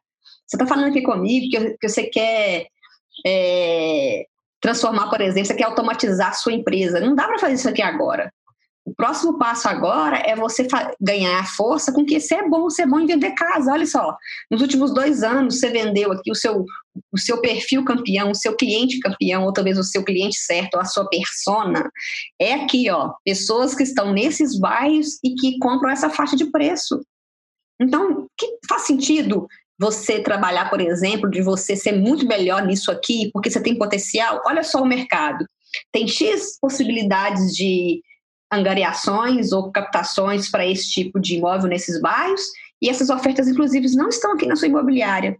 [0.47, 2.67] você está falando aqui comigo que, que você quer
[3.25, 4.25] é,
[4.61, 6.99] transformar, por exemplo, você quer automatizar a sua empresa.
[6.99, 8.31] Não dá para fazer isso aqui agora.
[8.85, 10.67] O próximo passo agora é você
[10.99, 13.71] ganhar força com que você é bom, você é bom em vender casa.
[13.71, 14.17] Olha só,
[14.49, 16.65] nos últimos dois anos você vendeu aqui o seu,
[17.11, 20.81] o seu perfil campeão, o seu cliente campeão, ou talvez o seu cliente certo, ou
[20.81, 21.87] a sua persona.
[22.41, 26.99] É aqui, ó, pessoas que estão nesses bairros e que compram essa faixa de preço.
[27.79, 29.47] Então, que faz sentido
[29.79, 34.41] você trabalhar, por exemplo, de você ser muito melhor nisso aqui, porque você tem potencial?
[34.45, 35.45] Olha só o mercado.
[35.91, 38.01] Tem X possibilidades de
[38.51, 42.41] angariações ou captações para esse tipo de imóvel nesses bairros,
[42.81, 45.37] e essas ofertas, inclusive, não estão aqui na sua imobiliária.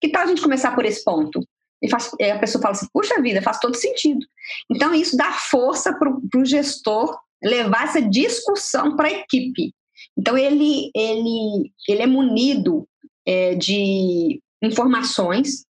[0.00, 1.40] Que tal a gente começar por esse ponto?
[1.82, 4.24] E faz, a pessoa fala assim, puxa vida, faz todo sentido.
[4.70, 9.74] Então, isso dá força para o gestor levar essa discussão para a equipe.
[10.16, 12.86] Então, ele, ele, ele é munido
[13.26, 15.64] é, de informações,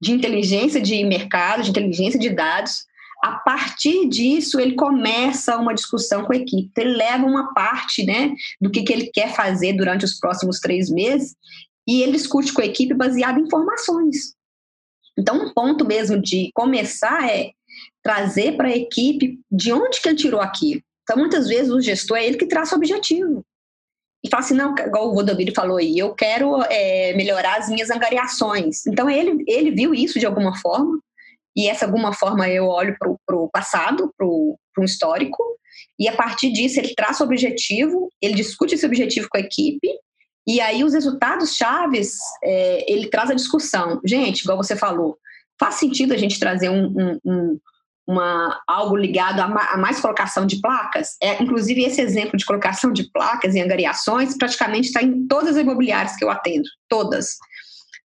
[0.00, 2.84] de inteligência de mercado, de inteligência de dados,
[3.22, 6.72] a partir disso, ele começa uma discussão com a equipe.
[6.76, 10.90] Ele leva uma parte né, do que, que ele quer fazer durante os próximos três
[10.90, 11.36] meses
[11.86, 14.34] e ele discute com a equipe baseado em informações.
[15.16, 17.52] Então, um ponto mesmo de começar é
[18.02, 20.82] trazer para a equipe de onde que ele tirou aquilo.
[21.04, 23.44] Então, muitas vezes, o gestor é ele que traz o objetivo.
[24.24, 27.90] E fala assim, não, igual o Rodomiro falou aí, eu quero é, melhorar as minhas
[27.90, 28.86] angariações.
[28.86, 31.00] Então, ele, ele viu isso de alguma forma,
[31.56, 35.42] e essa alguma forma eu olho para o passado, para um histórico,
[35.98, 39.88] e a partir disso ele traça o objetivo, ele discute esse objetivo com a equipe,
[40.46, 44.00] e aí os resultados chaves, é, ele traz a discussão.
[44.04, 45.16] Gente, igual você falou,
[45.58, 47.60] faz sentido a gente trazer um, um, um
[48.06, 51.16] uma, algo ligado a, ma, a, mais colocação de placas?
[51.22, 55.62] É, inclusive, esse exemplo de colocação de placas e angariações praticamente está em todas as
[55.62, 57.36] imobiliárias que eu atendo, todas.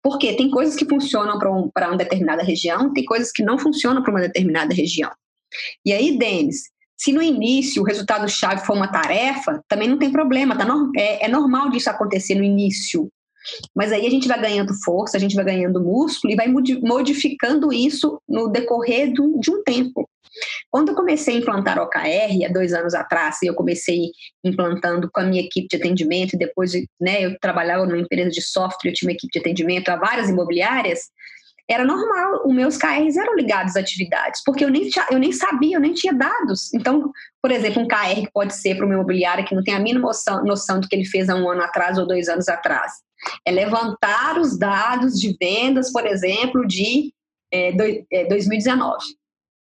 [0.02, 4.02] Porque tem coisas que funcionam para um, uma determinada região, tem coisas que não funcionam
[4.02, 5.10] para uma determinada região.
[5.84, 10.56] E aí, Denis, Se no início o resultado-chave for uma tarefa, também não tem problema,
[10.56, 13.10] tá no, é, é normal disso acontecer no início.
[13.74, 17.72] Mas aí a gente vai ganhando força, a gente vai ganhando músculo e vai modificando
[17.72, 20.08] isso no decorrer do, de um tempo.
[20.70, 24.10] Quando eu comecei a implantar OKR, há dois anos atrás, eu comecei
[24.44, 28.42] implantando com a minha equipe de atendimento, e depois né, eu trabalhava numa empresa de
[28.42, 31.02] software, eu tinha uma equipe de atendimento a várias imobiliárias,
[31.68, 35.76] era normal, os meus KRs eram ligados a atividades, porque eu nem, eu nem sabia,
[35.76, 36.72] eu nem tinha dados.
[36.74, 39.80] Então, por exemplo, um KR que pode ser para uma imobiliária que não tem a
[39.80, 42.92] mínima noção, noção do que ele fez há um ano atrás ou dois anos atrás.
[43.44, 47.12] É levantar os dados de vendas, por exemplo, de
[47.52, 48.98] é, do, é, 2019.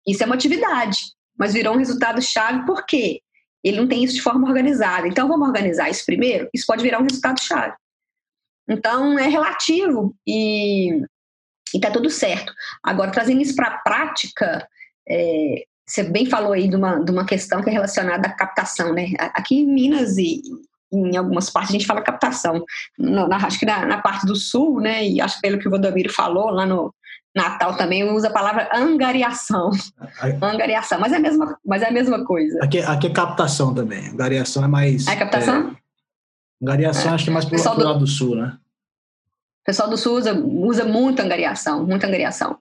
[0.07, 0.99] Isso é uma atividade,
[1.39, 3.21] mas virou um resultado-chave por quê?
[3.63, 5.07] Ele não tem isso de forma organizada.
[5.07, 6.49] Então, vamos organizar isso primeiro?
[6.55, 7.75] Isso pode virar um resultado-chave.
[8.69, 11.03] Então, é relativo e
[11.75, 12.53] e tá tudo certo.
[12.83, 14.67] Agora, trazendo isso para a prática,
[15.09, 18.93] é, você bem falou aí de uma, de uma questão que é relacionada à captação,
[18.93, 19.13] né?
[19.19, 20.43] Aqui em Minas e
[20.93, 22.65] em algumas partes a gente fala captação.
[22.99, 25.07] No, na, acho que na, na, parte do sul, né?
[25.07, 26.95] E acho que pelo que o Valdomiro falou, lá no
[27.35, 29.71] Natal também usa a palavra angariação.
[30.43, 32.59] angariação, mas é a mesma, mas é a mesma coisa.
[32.63, 34.09] Aqui, aqui é captação também.
[34.09, 35.07] Angariação é mais.
[35.07, 35.71] É captação?
[35.71, 37.15] É, angariação é.
[37.15, 38.57] acho que é mais pro, pro do, lado do sul, né?
[39.63, 42.59] O pessoal do Sul usa, usa muito angariação, muita angariação.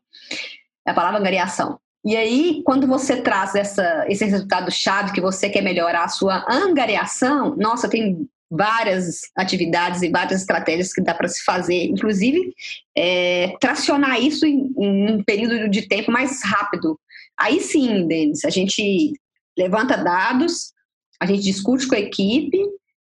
[0.85, 1.79] É a palavra angariação.
[2.05, 7.55] E aí, quando você traz essa, esse resultado-chave que você quer melhorar a sua angariação,
[7.57, 12.53] nossa, tem várias atividades e várias estratégias que dá para se fazer, inclusive
[12.97, 16.99] é, tracionar isso em, em, um período de tempo mais rápido.
[17.37, 19.13] Aí sim, Denis, a gente
[19.57, 20.73] levanta dados,
[21.19, 22.57] a gente discute com a equipe,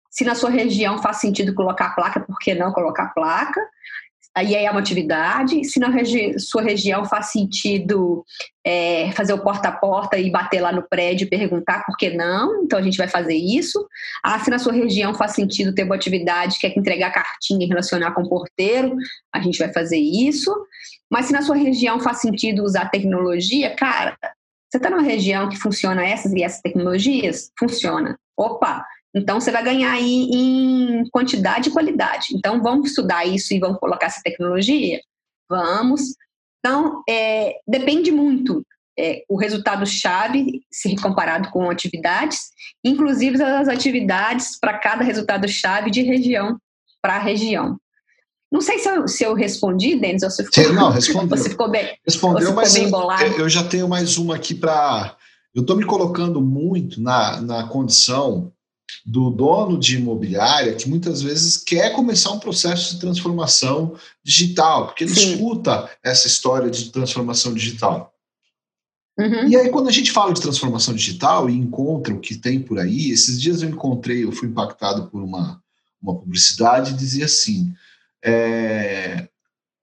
[0.09, 3.59] se na sua região faz sentido colocar placa, por que não colocar placa?
[4.35, 5.63] Aí é uma atividade.
[5.63, 8.25] Se na regi sua região faz sentido
[8.65, 12.09] é, fazer o porta a porta e bater lá no prédio e perguntar por que
[12.09, 13.87] não, então a gente vai fazer isso.
[14.23, 17.69] Ah, se na sua região faz sentido ter uma atividade que é entregar cartinha e
[17.69, 18.95] relacionar com o porteiro,
[19.31, 20.51] a gente vai fazer isso.
[21.11, 24.17] Mas se na sua região faz sentido usar tecnologia, cara,
[24.67, 27.51] você está numa região que funciona essas e essas tecnologias?
[27.59, 28.17] Funciona.
[28.35, 28.83] Opa,
[29.15, 32.27] então, você vai ganhar aí em quantidade e qualidade.
[32.33, 34.99] Então, vamos estudar isso e vamos colocar essa tecnologia?
[35.47, 36.15] Vamos.
[36.59, 38.65] Então, é, depende muito
[38.97, 42.39] é, o resultado-chave se comparado com atividades,
[42.83, 46.57] inclusive as atividades para cada resultado-chave de região
[47.01, 47.77] para região.
[48.51, 51.37] Não sei se eu, se eu respondi, Denis, ou se ficou, Sim, não, respondeu.
[51.37, 55.17] Você ficou bem, respondeu, ficou mas bem eu, eu já tenho mais uma aqui para.
[55.53, 58.52] Eu estou me colocando muito na, na condição
[59.05, 65.03] do dono de imobiliária que muitas vezes quer começar um processo de transformação digital, porque
[65.03, 65.33] ele Sim.
[65.33, 68.13] escuta essa história de transformação digital.
[69.19, 69.47] Uhum.
[69.47, 72.79] E aí, quando a gente fala de transformação digital e encontra o que tem por
[72.79, 75.61] aí, esses dias eu encontrei, eu fui impactado por uma,
[76.01, 77.73] uma publicidade e dizia assim:
[78.23, 79.27] é,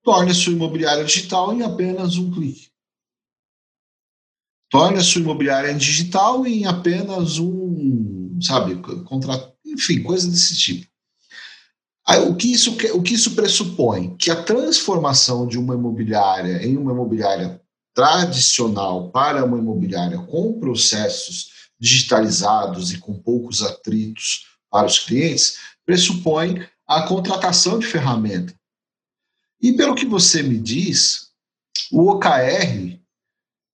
[0.03, 2.69] torne a sua imobiliária digital em apenas um clique.
[4.69, 8.75] Torne a sua imobiliária digital em apenas um sabe?
[9.03, 10.87] Contra, enfim, coisas desse tipo.
[12.07, 14.15] Aí, o, que isso, o que isso pressupõe?
[14.17, 17.61] Que a transformação de uma imobiliária em uma imobiliária
[17.93, 26.65] tradicional para uma imobiliária com processos digitalizados e com poucos atritos para os clientes pressupõe
[26.87, 28.53] a contratação de ferramenta.
[29.61, 31.29] E pelo que você me diz,
[31.91, 32.99] o OKR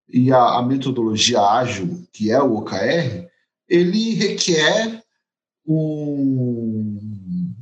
[0.10, 3.27] e a, a metodologia ágil, que é o OKR,
[3.68, 5.04] ele requer
[5.66, 7.54] um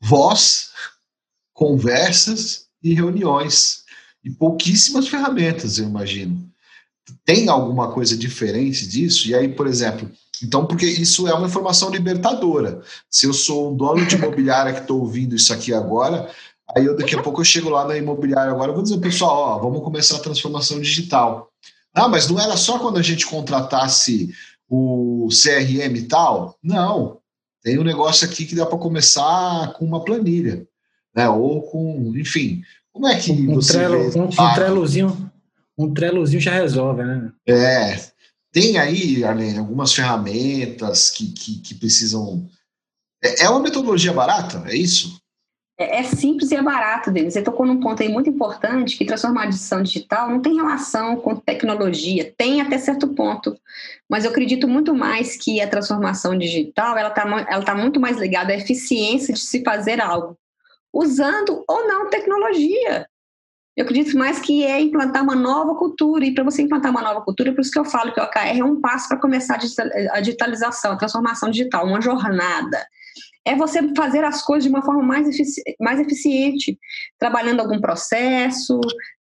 [0.00, 0.70] voz,
[1.52, 3.84] conversas e reuniões
[4.22, 6.50] e pouquíssimas ferramentas, eu imagino.
[7.24, 9.28] Tem alguma coisa diferente disso?
[9.28, 10.10] E aí, por exemplo,
[10.42, 12.82] então, porque isso é uma informação libertadora.
[13.10, 16.30] Se eu sou um dono de imobiliária que estou ouvindo isso aqui agora,
[16.74, 19.36] aí eu daqui a pouco eu chego lá na imobiliária agora, eu vou dizer, pessoal,
[19.36, 21.50] ó, vamos começar a transformação digital.
[21.94, 24.34] Ah, mas não era só quando a gente contratasse
[24.68, 26.56] o CRM e tal.
[26.62, 27.18] Não.
[27.62, 30.66] Tem um negócio aqui que dá para começar com uma planilha,
[31.14, 31.28] né?
[31.28, 32.62] Ou com, enfim.
[32.92, 35.32] Como é que um você trelo, um, um trelozinho,
[35.76, 37.32] um trelozinho já resolve, né?
[37.48, 38.14] É.
[38.52, 42.48] Tem aí, Arlene, algumas ferramentas que, que, que precisam.
[43.22, 45.20] É, é uma metodologia barata, é isso?
[45.76, 47.34] É, é, simples e é barato, Denis.
[47.34, 52.32] Você tocou num ponto aí muito importante, que transformação digital não tem relação com tecnologia,
[52.36, 53.58] tem até certo ponto,
[54.08, 58.16] mas eu acredito muito mais que a transformação digital, ela está ela tá muito mais
[58.18, 60.38] ligada à eficiência de se fazer algo,
[60.92, 63.08] usando ou não tecnologia.
[63.76, 66.24] Eu acredito mais que é implantar uma nova cultura.
[66.24, 68.60] E para você implantar uma nova cultura, por isso que eu falo que o OKR
[68.60, 69.58] é um passo para começar
[70.12, 72.86] a digitalização, a transformação digital, uma jornada.
[73.46, 76.78] É você fazer as coisas de uma forma mais, efici mais eficiente,
[77.18, 78.80] trabalhando algum processo,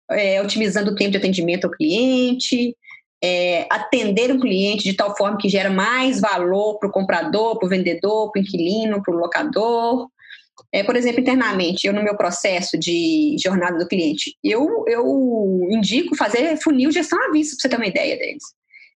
[0.09, 2.75] é, otimizando o tempo de atendimento ao cliente,
[3.23, 7.65] é, atender um cliente de tal forma que gera mais valor para o comprador, para
[7.65, 10.07] o vendedor, para o inquilino, para o locador.
[10.71, 16.15] É, por exemplo, internamente, eu no meu processo de jornada do cliente, eu, eu indico
[16.15, 18.43] fazer funil gestão à vista, para você ter uma ideia deles.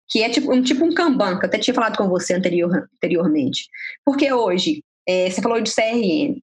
[0.09, 2.89] Que é tipo um, tipo um Kanban, que eu até tinha falado com você anterior,
[2.95, 3.69] anteriormente.
[4.05, 6.39] Porque hoje, é, você falou de CRM.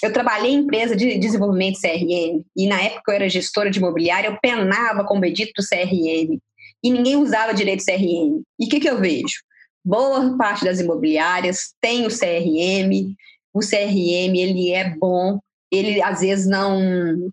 [0.00, 4.28] Eu trabalhei em empresa de desenvolvimento CRM, e na época eu era gestora de imobiliária,
[4.28, 6.38] eu penava com o bendito CRM,
[6.82, 8.42] e ninguém usava direito CRM.
[8.58, 9.42] E o que, que eu vejo?
[9.84, 13.14] Boa parte das imobiliárias tem o CRM,
[13.52, 15.38] o CRM ele é bom,
[15.70, 17.30] ele às vezes não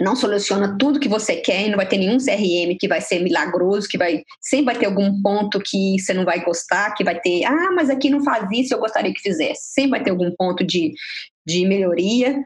[0.00, 3.20] não soluciona tudo que você quer e não vai ter nenhum CRM que vai ser
[3.20, 7.18] milagroso, que vai sempre vai ter algum ponto que você não vai gostar, que vai
[7.20, 9.72] ter, ah, mas aqui não faz isso, eu gostaria que fizesse.
[9.72, 10.92] Sempre vai ter algum ponto de,
[11.46, 12.38] de melhoria.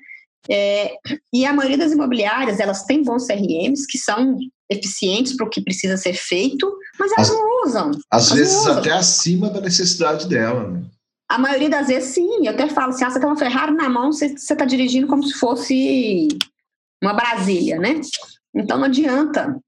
[0.51, 0.95] É,
[1.33, 4.37] e a maioria das imobiliárias, elas têm bons CRMs que são
[4.69, 7.91] eficientes para o que precisa ser feito, mas elas As, não usam.
[8.11, 8.79] Às vezes usam.
[8.79, 10.83] até acima da necessidade dela, né?
[11.29, 12.47] A maioria das vezes, sim.
[12.47, 15.23] Eu até falo assim, ah, você tem uma Ferrari na mão, você está dirigindo como
[15.23, 16.29] se fosse
[17.03, 18.01] uma Brasília, né?
[18.55, 19.61] Então, não adianta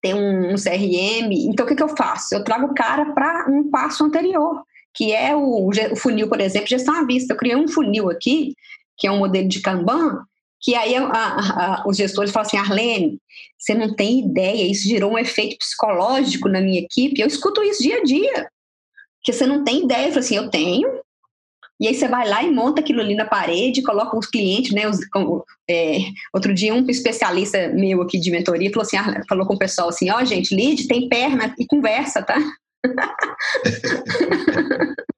[0.00, 1.30] ter um, um CRM.
[1.30, 2.34] Então, o que, que eu faço?
[2.34, 4.62] Eu trago o cara para um passo anterior,
[4.94, 7.32] que é o, o funil, por exemplo, gestão à vista.
[7.32, 8.54] Eu criei um funil aqui,
[8.96, 10.24] que é um modelo de Kanban,
[10.60, 13.18] que aí a, a, a, os gestores falam assim, Arlene,
[13.58, 17.20] você não tem ideia, isso gerou um efeito psicológico na minha equipe.
[17.20, 18.48] Eu escuto isso dia a dia
[19.22, 20.06] que você não tem ideia.
[20.06, 21.00] Eu falei assim, eu tenho.
[21.82, 24.88] E aí você vai lá e monta aquilo ali na parede, coloca os clientes, né?
[24.88, 25.00] Os,
[25.68, 25.98] é,
[26.32, 29.88] outro dia um especialista meu aqui de mentoria falou assim, ah, falou com o pessoal
[29.88, 32.38] assim, ó, oh, gente, lead tem perna e conversa, tá?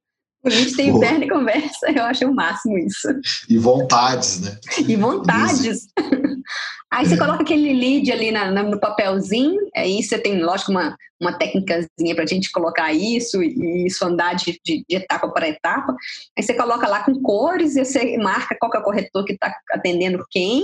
[0.44, 3.08] o lead tem perna e conversa, eu acho o máximo isso.
[3.48, 4.58] E vontades, né?
[4.86, 5.88] E vontades.
[6.94, 10.96] Aí você coloca aquele lead ali na, na, no papelzinho, aí você tem, lógico, uma,
[11.20, 15.48] uma técnicazinha para a gente colocar isso e isso andar de, de, de, etapa para
[15.48, 15.92] etapa.
[16.38, 19.52] Aí você coloca lá com cores e você marca qual é o corretor que está
[19.72, 20.62] atendendo quem.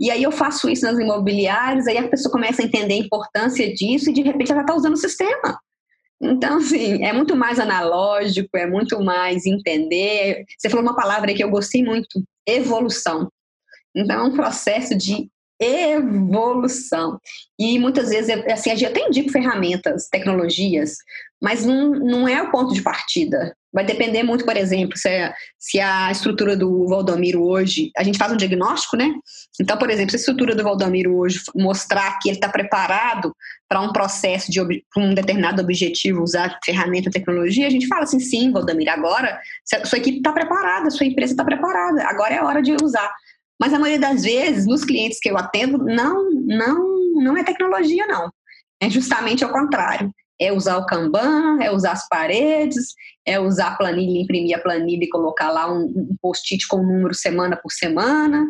[0.00, 3.70] E aí eu faço isso nas imobiliárias, aí a pessoa começa a entender a importância
[3.74, 5.60] disso e de repente ela está usando o sistema.
[6.20, 10.44] Então, assim, é muito mais analógico, é muito mais entender.
[10.58, 13.30] Você falou uma palavra que eu gostei muito: evolução.
[13.94, 17.18] Então, é um processo de evolução.
[17.58, 20.96] E muitas vezes, assim, a gente até indica ferramentas, tecnologias,
[21.42, 23.56] mas não, não é o ponto de partida.
[23.72, 28.16] Vai depender muito, por exemplo, se, é, se a estrutura do Valdomiro hoje, a gente
[28.16, 29.12] faz um diagnóstico, né?
[29.60, 33.34] Então, por exemplo, se a estrutura do Valdomiro hoje mostrar que ele está preparado
[33.68, 34.60] para um processo de
[34.96, 39.38] um determinado objetivo, usar ferramenta, tecnologia, a gente fala assim, sim, Valdomiro, agora
[39.84, 43.12] sua equipe está preparada, sua empresa está preparada, agora é hora de usar.
[43.60, 48.06] Mas a maioria das vezes, nos clientes que eu atendo, não, não, não é tecnologia,
[48.06, 48.32] não.
[48.80, 50.12] É justamente ao contrário.
[50.40, 52.94] É usar o Kanban, é usar as paredes,
[53.28, 56.86] é usar a planilha, imprimir a planilha e colocar lá um, um post-it com o
[56.86, 58.46] número semana por semana.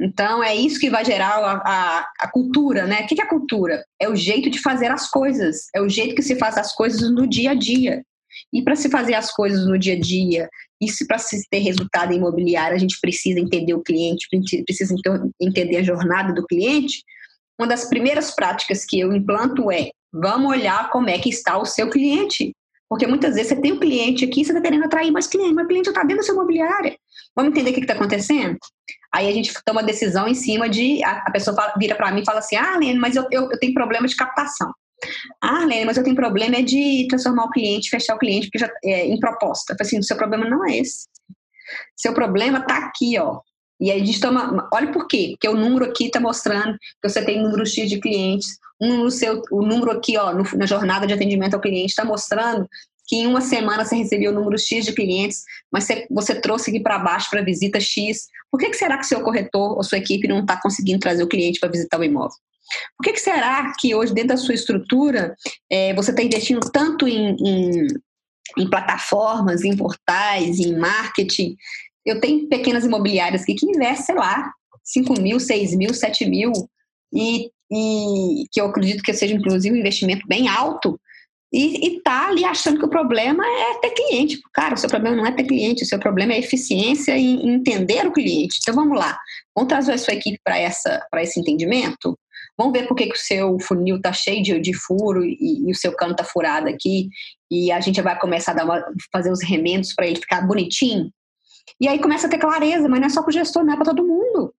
[0.00, 3.02] Então, é isso que vai gerar a, a, a cultura, né?
[3.02, 3.84] O que é a cultura?
[4.00, 7.10] É o jeito de fazer as coisas, é o jeito que se faz as coisas
[7.10, 8.02] no dia a dia.
[8.52, 10.48] E para se fazer as coisas no dia a dia,
[10.80, 14.26] e para se ter resultado imobiliário a gente precisa entender o cliente,
[14.64, 14.94] precisa
[15.40, 17.02] entender a jornada do cliente,
[17.58, 21.64] uma das primeiras práticas que eu implanto é vamos olhar como é que está o
[21.64, 22.52] seu cliente.
[22.92, 25.64] Porque muitas vezes você tem um cliente aqui, você está querendo atrair mais cliente, mas
[25.64, 26.94] o cliente está dentro da sua imobiliária.
[27.34, 28.58] Vamos entender o que está acontecendo?
[29.14, 31.02] Aí a gente toma decisão em cima de.
[31.02, 33.50] A, a pessoa fala, vira para mim e fala assim: Ah, Lene, mas eu, eu,
[33.50, 34.70] eu tenho problema de captação.
[35.40, 38.58] Ah, Lene, mas eu tenho problema é de transformar o cliente, fechar o cliente, porque
[38.58, 39.72] já é em proposta.
[39.72, 41.08] Eu assim, o seu problema não é esse.
[41.96, 43.40] Seu problema está aqui, ó.
[43.82, 44.68] E aí a gente toma.
[44.72, 45.30] Olha por quê?
[45.32, 48.60] Porque o número aqui está mostrando que você tem número X de clientes.
[48.80, 52.68] Um seu, o número aqui, ó, no, na jornada de atendimento ao cliente, está mostrando
[53.08, 56.70] que em uma semana você recebeu o número X de clientes, mas você, você trouxe
[56.70, 58.28] aqui para baixo para visita X.
[58.52, 61.28] Por que, que será que seu corretor ou sua equipe não está conseguindo trazer o
[61.28, 62.36] cliente para visitar o imóvel?
[62.96, 65.34] Por que, que será que hoje, dentro da sua estrutura,
[65.68, 67.86] é, você está investindo tanto em, em,
[68.58, 71.56] em, plataformas, em portais, em marketing?
[72.04, 74.52] Eu tenho pequenas imobiliárias aqui que investem, sei lá,
[74.84, 76.52] 5 mil, 6 mil, 7 mil,
[77.12, 80.98] e, e que eu acredito que seja, inclusive, um investimento bem alto,
[81.52, 84.40] e, e tá ali achando que o problema é ter cliente.
[84.54, 88.06] Cara, o seu problema não é ter cliente, o seu problema é eficiência em entender
[88.06, 88.58] o cliente.
[88.60, 89.18] Então vamos lá,
[89.54, 92.18] vamos trazer a sua equipe para esse entendimento?
[92.56, 95.36] vamos ver por que, que o seu funil está cheio de, de furo e,
[95.66, 97.08] e, o seu cano está furado aqui,
[97.50, 101.10] e a gente vai começar a uma, fazer os remendos para ele ficar bonitinho.
[101.80, 103.76] E aí começa a ter clareza, mas não é só para o gestor, não é
[103.76, 104.54] para todo mundo.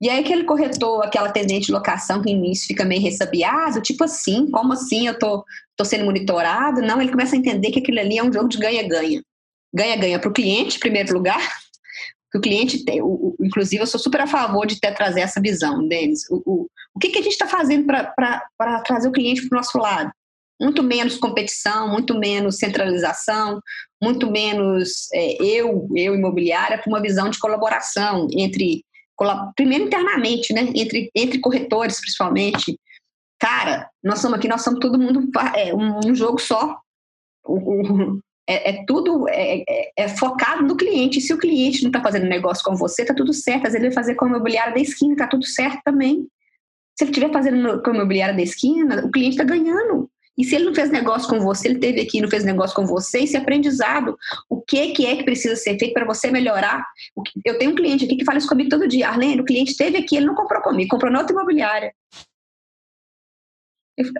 [0.00, 4.04] E aí aquele corretor, aquela atendente de locação que no início fica meio ressabiado, tipo
[4.04, 5.44] assim, como assim eu tô,
[5.74, 6.82] tô sendo monitorado?
[6.82, 9.22] Não, ele começa a entender que aquilo ali é um jogo de ganha-ganha.
[9.74, 11.40] Ganha-ganha para o cliente, em primeiro lugar,
[12.30, 13.00] que o cliente tem.
[13.00, 16.28] O, o, inclusive, eu sou super a favor de ter, trazer essa visão, Denis.
[16.30, 19.60] O, o, o que, que a gente está fazendo para trazer o cliente para o
[19.60, 20.12] nosso lado?
[20.60, 23.60] Muito menos competição, muito menos centralização,
[24.02, 28.84] muito menos é, eu, eu imobiliária, para uma visão de colaboração entre
[29.54, 30.70] primeiro internamente, né?
[30.74, 32.78] Entre, entre corretores, principalmente.
[33.38, 36.78] Cara, nós somos aqui, nós somos todo mundo é, um, jogo só.
[37.44, 41.20] O, o, é, é, tudo é, é, é, focado no cliente.
[41.20, 43.66] Se o cliente não está fazendo negócio com você, tá tudo certo.
[43.66, 46.26] Às vezes ele vai fazer com a imobiliária da esquina, tá tudo certo também.
[46.96, 50.10] Se ele estiver fazendo com a imobiliária da esquina, o cliente está ganhando.
[50.36, 52.76] E se ele não fez negócio com você, ele teve aqui e não fez negócio
[52.76, 54.16] com você, esse aprendizado,
[54.48, 56.86] o que, que é que precisa ser feito para você melhorar?
[57.44, 59.08] Eu tenho um cliente aqui que fala isso comigo todo dia.
[59.08, 61.94] Arlene, o cliente esteve aqui, ele não comprou comigo, comprou na outra imobiliária.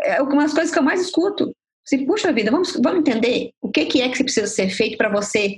[0.05, 1.55] É uma das coisas que eu mais escuto.
[1.87, 5.09] Assim, puxa vida, vamos, vamos entender o que, que é que precisa ser feito para
[5.09, 5.57] você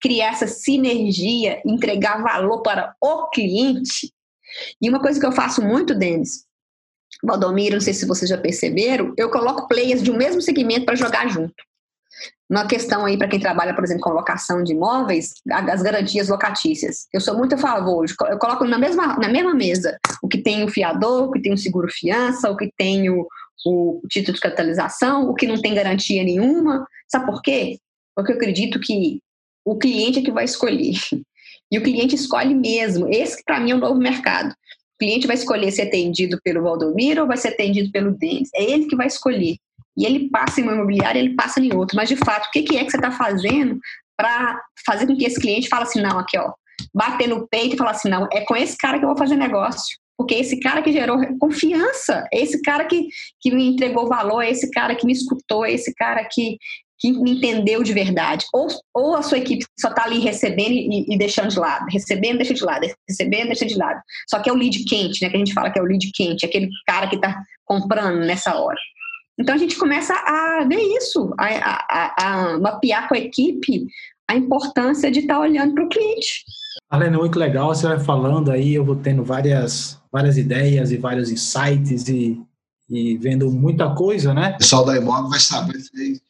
[0.00, 4.12] criar essa sinergia, entregar valor para o cliente.
[4.80, 6.44] E uma coisa que eu faço muito, Denis,
[7.24, 10.94] Valdomiro, não sei se vocês já perceberam, eu coloco players de um mesmo segmento para
[10.94, 11.54] jogar junto.
[12.48, 17.08] Uma questão aí para quem trabalha, por exemplo, com locação de imóveis, as garantias locatícias.
[17.12, 20.62] Eu sou muito a favor, eu coloco na mesma, na mesma mesa o que tem
[20.62, 23.26] o fiador, o que tem o seguro fiança, o que tem o,
[23.66, 26.86] o título de capitalização, o que não tem garantia nenhuma.
[27.08, 27.78] Sabe por quê?
[28.14, 29.20] Porque eu acredito que
[29.64, 30.96] o cliente é que vai escolher.
[31.72, 33.08] E o cliente escolhe mesmo.
[33.08, 34.54] Esse, para mim, é o novo mercado.
[34.94, 38.48] O cliente vai escolher ser atendido pelo Valdomiro ou vai ser atendido pelo Denis.
[38.54, 39.56] É ele que vai escolher.
[39.96, 41.96] E ele passa em uma imobiliária, ele passa em outro.
[41.96, 43.78] Mas, de fato, o que é que você está fazendo
[44.16, 46.52] para fazer com que esse cliente fale assim, não, aqui, ó,
[46.92, 49.36] bater no peito e falar assim, não, é com esse cara que eu vou fazer
[49.36, 49.96] negócio.
[50.16, 53.08] Porque é esse cara que gerou confiança, é esse cara que,
[53.40, 56.56] que me entregou valor, é esse cara que me escutou, é esse cara que,
[56.98, 58.44] que entendeu de verdade.
[58.52, 62.38] Ou, ou a sua equipe só está ali recebendo e, e, deixando de lado, recebendo,
[62.38, 64.00] deixa de lado, recebendo, deixa de lado.
[64.28, 65.30] Só que é o lead quente, né?
[65.30, 68.56] Que a gente fala que é o lead quente, aquele cara que está comprando nessa
[68.56, 68.78] hora.
[69.38, 72.14] Então a gente começa a ver isso, a, a,
[72.52, 73.86] a mapear com a equipe
[74.28, 76.44] a importância de estar tá olhando para o cliente.
[76.90, 81.30] Alena, muito legal, você vai falando aí, eu vou tendo várias, várias ideias e vários
[81.30, 82.40] insights e
[82.88, 84.52] e vendo muita coisa, né?
[84.54, 85.78] O pessoal da imóvel vai saber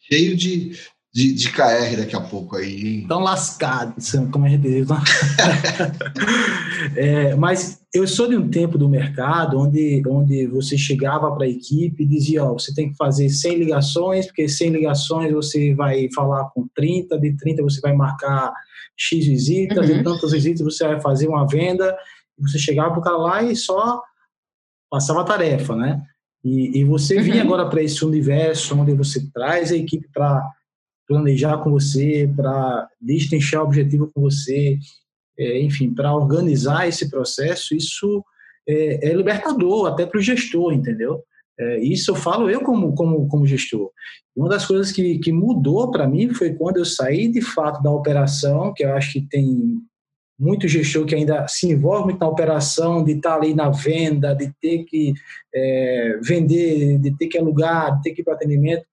[0.09, 0.77] cheio de,
[1.13, 3.03] de, de KR daqui a pouco aí.
[3.03, 4.89] Estão lascados, como a gente diz.
[6.97, 11.49] é, mas eu sou de um tempo do mercado onde, onde você chegava para a
[11.49, 16.09] equipe e dizia, ó, você tem que fazer 100 ligações, porque 100 ligações você vai
[16.15, 18.53] falar com 30, de 30 você vai marcar
[18.97, 19.97] X visitas, uhum.
[19.97, 21.97] de tantas visitas você vai fazer uma venda,
[22.39, 24.01] você chegava para o cara lá e só
[24.91, 26.01] passava a tarefa, né?
[26.45, 27.41] E, e você uhum.
[27.41, 30.43] agora para esse universo onde você traz a equipe para
[31.09, 34.79] planejar com você, para destrinchar o objetivo com você,
[35.39, 38.25] é, enfim, para organizar esse processo, isso
[38.69, 41.23] é, é libertador até para o gestor, entendeu?
[41.59, 43.91] É, isso eu falo eu como, como, como gestor.
[44.35, 47.91] Uma das coisas que, que mudou para mim foi quando eu saí de fato da
[47.91, 49.79] operação, que eu acho que tem
[50.39, 54.85] muito gestor que ainda se envolve na operação, de estar ali na venda, de ter
[54.85, 55.15] que
[55.55, 58.85] é, vender, de ter que alugar, de ter que ir para atendimento.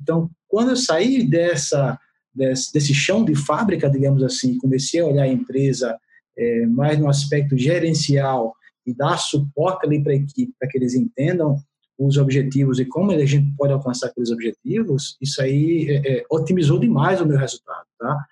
[0.00, 1.98] Então, quando eu saí dessa,
[2.34, 5.96] desse, desse chão de fábrica, digamos assim, comecei a olhar a empresa
[6.36, 10.94] é, mais no aspecto gerencial e dar suporte ali para a equipe, para que eles
[10.94, 11.56] entendam
[11.98, 16.78] os objetivos e como a gente pode alcançar aqueles objetivos, isso aí é, é otimizou
[16.78, 18.24] demais o meu resultado, tá?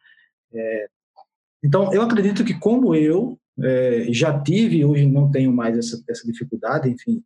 [0.54, 0.88] É,
[1.68, 6.26] então, eu acredito que, como eu é, já tive, hoje não tenho mais essa, essa
[6.26, 7.22] dificuldade, enfim,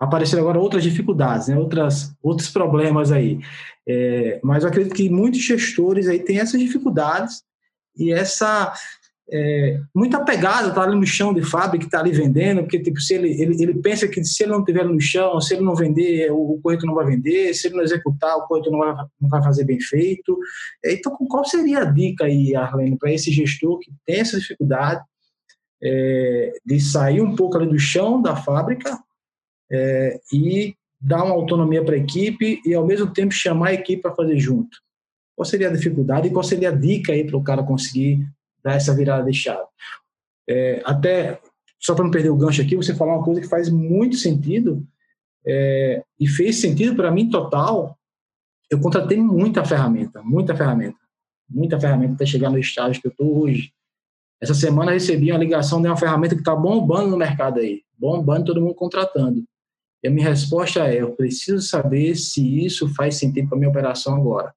[0.00, 3.38] apareceram agora outras dificuldades, né, outras, outros problemas aí.
[3.86, 7.44] É, mas eu acredito que muitos gestores aí têm essas dificuldades
[7.96, 8.74] e essa
[9.34, 13.14] é, muito apegado, tá ali no chão de fábrica, está ali vendendo, porque tipo, se
[13.14, 16.30] ele, ele, ele pensa que se ele não tiver no chão, se ele não vender,
[16.30, 19.28] o, o corretor não vai vender, se ele não executar, o corretor não vai, não
[19.30, 20.38] vai fazer bem feito.
[20.84, 25.02] É, então, qual seria a dica aí, Arlene, para esse gestor que tem essa dificuldade
[25.82, 28.98] é, de sair um pouco ali do chão da fábrica
[29.70, 34.02] é, e dar uma autonomia para a equipe e, ao mesmo tempo, chamar a equipe
[34.02, 34.76] para fazer junto?
[35.34, 38.28] Qual seria a dificuldade e qual seria a dica aí para o cara conseguir
[38.64, 39.66] dar essa virada de chave.
[40.48, 41.40] É, até
[41.80, 44.86] só para não perder o gancho aqui, você falar uma coisa que faz muito sentido
[45.44, 47.98] é, e fez sentido para mim total.
[48.70, 50.98] Eu contratei muita ferramenta, muita ferramenta,
[51.48, 53.72] muita ferramenta até chegar no estágio que eu estou hoje.
[54.40, 58.46] Essa semana recebi uma ligação de uma ferramenta que está bombando no mercado aí, bombando,
[58.46, 59.44] todo mundo contratando.
[60.02, 64.16] E a minha resposta é: eu preciso saber se isso faz sentido para minha operação
[64.16, 64.52] agora.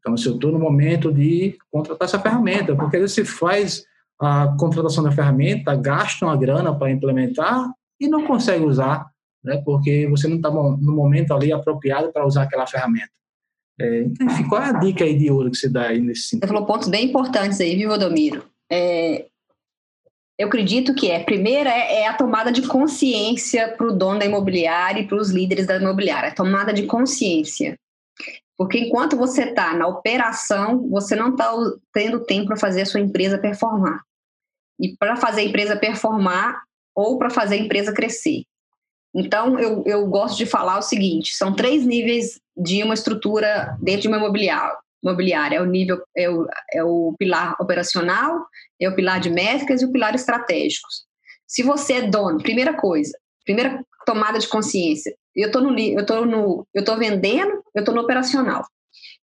[0.00, 3.84] Então, se eu estou no momento de contratar essa ferramenta, porque às vezes se faz
[4.20, 7.70] a contratação da ferramenta, gasta uma grana para implementar
[8.00, 9.06] e não consegue usar,
[9.44, 9.62] né?
[9.64, 13.10] porque você não está no momento ali apropriado para usar aquela ferramenta.
[13.78, 16.22] É, então, enfim, qual é a dica aí de ouro que você dá aí nesse
[16.22, 16.46] sentido?
[16.46, 18.44] Você falou pontos bem importantes aí, viu, Odomiro?
[18.70, 19.26] É,
[20.38, 24.26] eu acredito que é, primeira é, é a tomada de consciência para o dono da
[24.26, 27.78] imobiliária e para os líderes da imobiliária, a tomada de consciência.
[28.60, 31.50] Porque enquanto você está na operação, você não está
[31.94, 34.02] tendo tempo para fazer a sua empresa performar.
[34.78, 36.60] E para fazer a empresa performar
[36.94, 38.44] ou para fazer a empresa crescer.
[39.14, 44.02] Então, eu, eu gosto de falar o seguinte: são três níveis de uma estrutura dentro
[44.02, 44.76] de uma imobiliária.
[45.02, 45.56] imobiliária.
[45.56, 48.44] É o nível, é o, é o pilar operacional,
[48.78, 51.06] é o pilar de métricas e o pilar estratégicos.
[51.46, 56.24] Se você é dono, primeira coisa, primeira tomada de consciência, eu estou no, eu tô
[56.24, 58.64] no, eu tô vendendo, eu estou no operacional.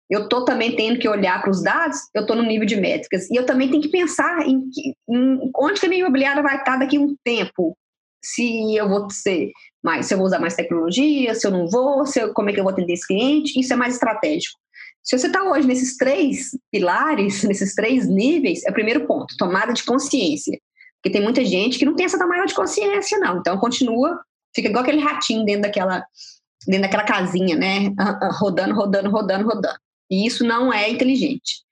[0.09, 3.29] Eu estou também tendo que olhar para os dados, eu estou no nível de métricas.
[3.29, 4.69] E eu também tenho que pensar em,
[5.09, 7.75] em onde que a minha imobiliária vai estar daqui a um tempo.
[8.23, 9.51] Se eu vou ser
[9.83, 12.53] mais, se eu vou usar mais tecnologia, se eu não vou, se eu, como é
[12.53, 14.59] que eu vou atender esse cliente, isso é mais estratégico.
[15.03, 19.73] Se você está hoje nesses três pilares, nesses três níveis, é o primeiro ponto, tomada
[19.73, 20.59] de consciência.
[20.95, 23.37] Porque tem muita gente que não tem essa tomada de consciência, não.
[23.37, 24.19] Então, continua
[24.55, 26.05] Fica igual aquele ratinho dentro daquela,
[26.65, 27.93] dentro daquela casinha, né?
[27.99, 29.79] Ah, ah, rodando, rodando, rodando, rodando.
[30.09, 31.63] E isso não é inteligente.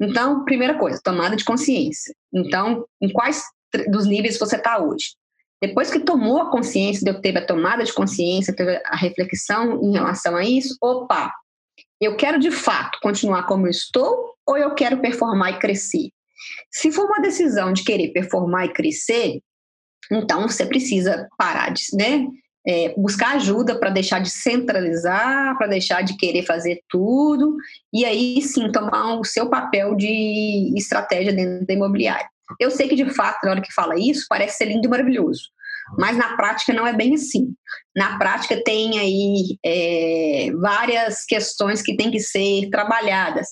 [0.00, 2.14] Então, primeira coisa, tomada de consciência.
[2.32, 3.42] Então, em quais
[3.88, 5.14] dos níveis você está hoje?
[5.60, 10.34] Depois que tomou a consciência, teve a tomada de consciência, teve a reflexão em relação
[10.34, 11.32] a isso, opa,
[12.00, 16.08] eu quero de fato continuar como eu estou ou eu quero performar e crescer?
[16.68, 19.40] Se for uma decisão de querer performar e crescer,
[20.10, 22.26] então, você precisa parar de, né,
[22.66, 27.56] é, buscar ajuda para deixar de centralizar, para deixar de querer fazer tudo,
[27.92, 32.28] e aí sim tomar o seu papel de estratégia dentro da imobiliária.
[32.60, 35.44] Eu sei que, de fato, na hora que fala isso, parece ser lindo e maravilhoso,
[35.98, 37.52] mas na prática não é bem assim.
[37.96, 43.48] Na prática tem aí é, várias questões que têm que ser trabalhadas.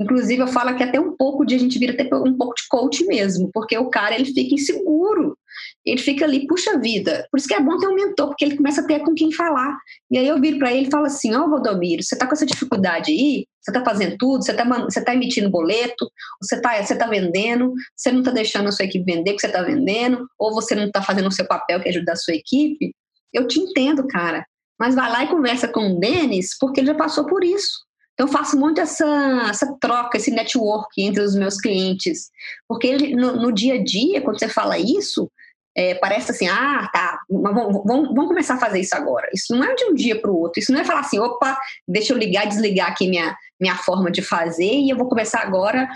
[0.00, 2.66] Inclusive, eu falo que até um pouco de a gente vira até um pouco de
[2.68, 5.38] coach mesmo, porque o cara ele fica inseguro,
[5.84, 7.26] ele fica ali, puxa vida.
[7.30, 9.30] Por isso que é bom ter um mentor, porque ele começa a ter com quem
[9.30, 9.76] falar.
[10.10, 12.32] E aí eu viro para ele e falo assim: Ó, oh, Valdomiro, você tá com
[12.32, 13.46] essa dificuldade aí?
[13.60, 14.44] Você tá fazendo tudo?
[14.44, 16.10] Você tá, você tá emitindo boleto?
[16.42, 17.72] Você tá, você tá vendendo?
[17.96, 20.26] Você não tá deixando a sua equipe vender o que você tá vendendo?
[20.38, 22.94] Ou você não tá fazendo o seu papel que é ajudar a sua equipe?
[23.32, 24.44] Eu te entendo, cara.
[24.78, 27.84] Mas vai lá e conversa com o Denis, porque ele já passou por isso.
[28.14, 32.30] Então, eu faço muito essa, essa troca, esse network entre os meus clientes.
[32.68, 35.30] Porque ele, no, no dia a dia, quando você fala isso,
[35.76, 39.28] é, parece assim, ah, tá, vamos, vamos, vamos, começar a fazer isso agora.
[39.34, 40.60] Isso não é de um dia para o outro.
[40.60, 44.22] Isso não é falar assim, opa, deixa eu ligar, desligar aqui minha, minha forma de
[44.22, 45.88] fazer e eu vou começar agora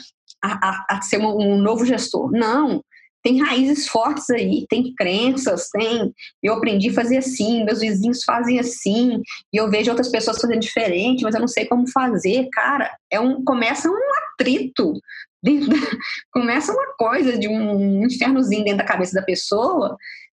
[0.43, 2.33] a, a, a ser um, um novo gestor.
[2.33, 2.83] Não
[3.29, 6.15] tem raízes fortes aí, tem crenças, tem.
[6.43, 9.21] Eu aprendi a fazer assim, meus vizinhos fazem assim,
[9.53, 12.49] e eu vejo outras pessoas fazendo diferente, mas eu não sei como fazer.
[12.51, 13.99] Cara, é um começa um
[14.33, 14.95] atrito,
[16.33, 19.95] começa uma coisa de um infernozinho dentro da cabeça da pessoa.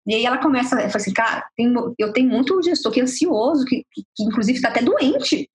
[0.07, 3.65] E aí ela começa, fala assim, cara, tem, eu tenho muito gestor que é ansioso,
[3.65, 5.47] que, que, que inclusive está até doente.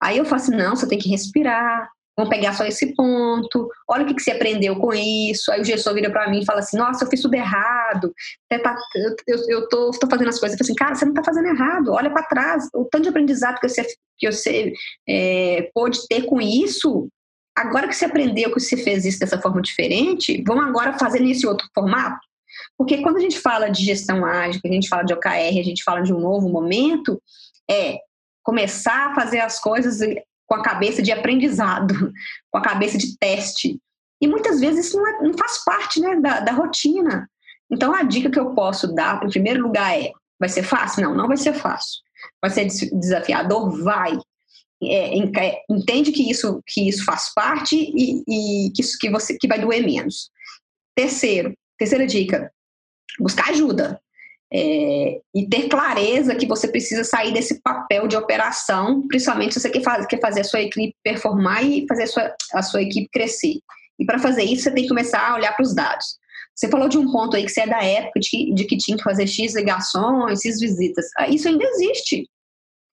[0.00, 3.70] Aí eu falo assim, não, você tem que respirar, Vamos pegar só esse ponto.
[3.88, 5.52] Olha o que, que você aprendeu com isso.
[5.52, 8.12] Aí o gestor vira para mim e fala assim: Nossa, eu fiz tudo errado.
[8.50, 8.76] Tá,
[9.28, 10.58] eu, eu tô, tô fazendo as coisas.
[10.58, 11.92] Eu falo assim: Cara, você não tá fazendo errado.
[11.92, 12.68] Olha para trás.
[12.74, 13.86] O tanto de aprendizado que você,
[14.18, 14.72] que você
[15.08, 17.08] é, pôde ter com isso.
[17.56, 21.46] Agora que você aprendeu que você fez isso dessa forma diferente, vamos agora fazer nesse
[21.46, 22.18] outro formato?
[22.76, 25.84] Porque quando a gente fala de gestão ágil, a gente fala de OKR, a gente
[25.84, 27.20] fala de um novo momento,
[27.70, 27.98] é
[28.42, 30.00] começar a fazer as coisas
[30.48, 31.94] com a cabeça de aprendizado,
[32.50, 33.78] com a cabeça de teste.
[34.20, 37.30] E muitas vezes isso não, é, não faz parte né, da, da, rotina.
[37.70, 41.02] Então, a dica que eu posso dar, em primeiro lugar, é: vai ser fácil?
[41.02, 42.00] Não, não vai ser fácil.
[42.40, 43.80] Vai ser desafiador?
[43.84, 44.18] Vai.
[44.82, 45.12] É,
[45.68, 49.60] entende que isso, que isso faz parte e, e que, isso, que, você, que vai
[49.60, 50.30] doer menos.
[50.96, 52.50] Terceiro, terceira dica:
[53.20, 54.00] buscar ajuda
[54.52, 59.70] é, e ter clareza que você precisa sair desse papel de operação, principalmente se você
[59.70, 63.08] quer, faz, quer fazer a sua equipe performar e fazer a sua, a sua equipe
[63.12, 63.58] crescer.
[63.98, 66.18] E para fazer isso, você tem que começar a olhar para os dados.
[66.54, 68.76] Você falou de um ponto aí que você é da época de que, de que
[68.76, 71.06] tinha que fazer X ligações, X visitas.
[71.16, 72.28] Ah, isso ainda existe.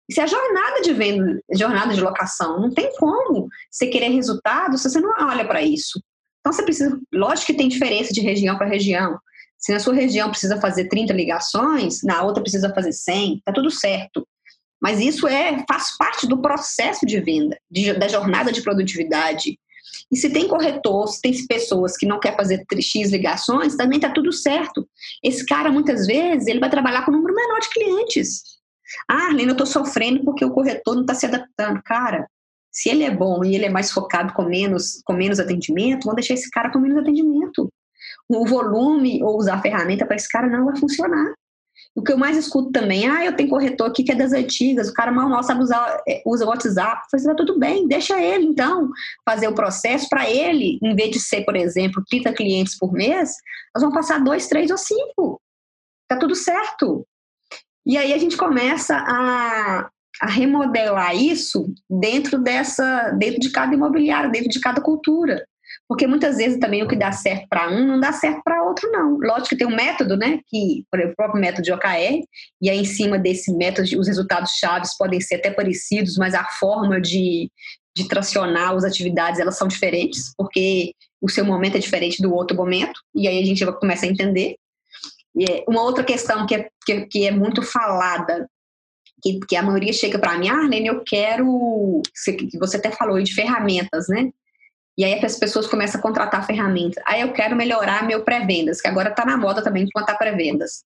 [0.07, 2.59] Isso é jornada de venda, jornada de locação.
[2.59, 5.99] Não tem como você querer resultado se você não olha para isso.
[6.39, 9.17] Então você precisa, lógico que tem diferença de região para região.
[9.57, 13.71] Se na sua região precisa fazer 30 ligações, na outra precisa fazer 100, tá tudo
[13.71, 14.27] certo.
[14.81, 19.57] Mas isso é faz parte do processo de venda, de, da jornada de produtividade.
[20.11, 24.11] E se tem corretor, se tem pessoas que não quer fazer X ligações, também tá
[24.11, 24.87] tudo certo.
[25.23, 28.43] Esse cara, muitas vezes, ele vai trabalhar com um número menor de clientes.
[29.09, 31.81] Ah, Arlene, eu estou sofrendo porque o corretor não está se adaptando.
[31.83, 32.27] Cara,
[32.71, 36.15] se ele é bom e ele é mais focado com menos, com menos atendimento, vamos
[36.15, 37.71] deixar esse cara com menos atendimento.
[38.29, 41.33] O volume ou usar a ferramenta para esse cara não vai funcionar.
[41.95, 44.89] O que eu mais escuto também, ah, eu tenho corretor aqui que é das antigas,
[44.89, 47.01] o cara mal mal sabe usar, é, usa o WhatsApp.
[47.13, 48.89] Eu falei, tá tudo bem, deixa ele então
[49.23, 53.35] fazer o processo para ele, em vez de ser, por exemplo, 30 clientes por mês,
[53.73, 55.41] nós vamos passar dois, três ou cinco.
[56.07, 57.05] Tá tudo certo.
[57.85, 59.89] E aí a gente começa a,
[60.21, 65.45] a remodelar isso dentro dessa, dentro de cada imobiliário, dentro de cada cultura.
[65.87, 68.91] Porque muitas vezes também o que dá certo para um não dá certo para outro,
[68.91, 69.19] não.
[69.19, 70.39] Lógico que tem um método, né?
[70.47, 72.23] Que, por exemplo, o próprio método de OKR,
[72.61, 76.43] e aí em cima desse método, os resultados chaves podem ser até parecidos, mas a
[76.43, 77.51] forma de,
[77.95, 82.57] de tracionar as atividades elas são diferentes, porque o seu momento é diferente do outro
[82.57, 84.55] momento, e aí a gente começa a entender.
[85.35, 88.49] E é uma outra questão que é, que, que é muito falada
[89.47, 92.01] que, a maioria chega para mim, ah, Arlene, eu quero.
[92.59, 94.29] Você até falou de ferramentas, né?
[94.97, 97.03] E aí as pessoas começam a contratar ferramentas.
[97.05, 100.83] Aí eu quero melhorar meu pré-vendas, que agora está na moda também implantar pré-vendas.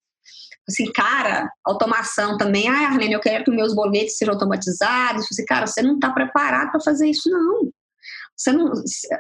[0.68, 2.68] Assim, cara, automação também.
[2.70, 5.26] Ah, Arlene, eu quero que meus boletos sejam automatizados.
[5.32, 7.72] Assim, cara, você não está preparado para fazer isso, não.
[8.36, 8.72] Você não.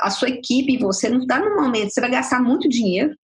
[0.01, 1.91] A sua equipe você não está no momento.
[1.91, 3.15] Você vai gastar muito dinheiro,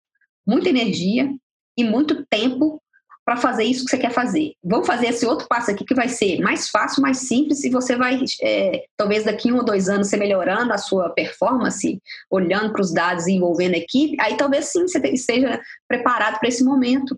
[0.45, 1.31] muita energia
[1.77, 2.81] e muito tempo
[3.25, 4.53] para fazer isso que você quer fazer.
[4.63, 7.95] Vamos fazer esse outro passo aqui que vai ser mais fácil, mais simples e você
[7.95, 11.99] vai, é, talvez daqui um ou dois anos, você melhorando a sua performance,
[12.29, 16.47] olhando para os dados e envolvendo a equipe, aí talvez sim você esteja preparado para
[16.47, 17.17] esse momento.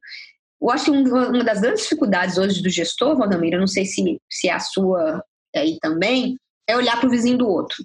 [0.61, 4.19] Eu acho que uma das grandes dificuldades hoje do gestor, Valdemir, eu não sei se,
[4.29, 5.21] se é a sua
[5.53, 6.37] aí também,
[6.67, 7.77] é olhar para o vizinho do outro,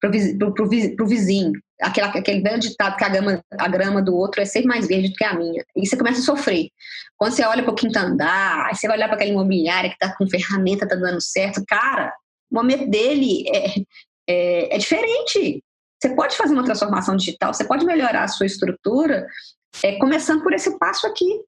[0.00, 4.44] para o vizinho aquela, aquele velho ditado que a grama, a grama do outro é
[4.44, 5.64] sempre mais verde do que a minha.
[5.76, 6.70] E você começa a sofrer.
[7.16, 10.14] Quando você olha para o quinto andar, você vai olhar para aquela imobiliária que está
[10.16, 12.12] com ferramenta, está dando certo, cara,
[12.50, 13.80] o momento dele é,
[14.28, 15.62] é, é, diferente.
[16.00, 19.26] Você pode fazer uma transformação digital, você pode melhorar a sua estrutura,
[19.82, 21.40] é, começando por esse passo aqui.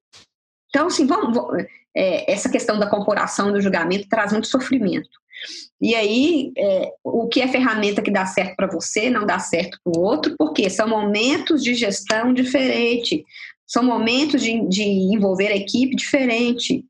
[0.69, 1.37] Então, assim, vamos,
[1.97, 5.09] é, essa questão da corporação do julgamento traz muito sofrimento.
[5.81, 9.79] E aí, é, o que é ferramenta que dá certo para você não dá certo
[9.83, 13.25] para o outro, porque são momentos de gestão diferente,
[13.67, 16.85] são momentos de, de envolver a equipe diferente.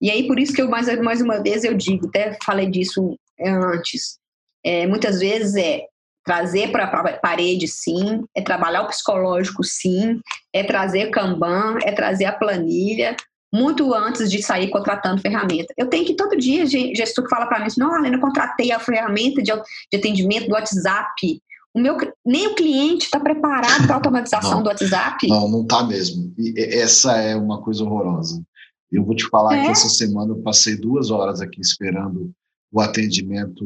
[0.00, 3.18] E aí, por isso que eu, mais, mais uma vez, eu digo, até falei disso
[3.40, 4.18] antes,
[4.64, 5.86] é, muitas vezes é
[6.24, 10.20] trazer para a parede, sim, é trabalhar o psicológico, sim,
[10.52, 13.16] é trazer Kanban, é trazer a planilha,
[13.56, 15.72] muito antes de sair contratando ferramenta.
[15.76, 18.78] Eu tenho que todo dia gestor que fala para mim, não, Helena, eu contratei a
[18.78, 19.50] ferramenta de,
[19.90, 21.40] de atendimento do WhatsApp.
[21.74, 25.26] O meu, nem o cliente está preparado para a automatização não, do WhatsApp.
[25.28, 26.32] Não, não está mesmo.
[26.38, 28.42] E essa é uma coisa horrorosa.
[28.90, 29.64] Eu vou te falar é?
[29.64, 32.30] que essa semana eu passei duas horas aqui esperando
[32.72, 33.64] o atendimento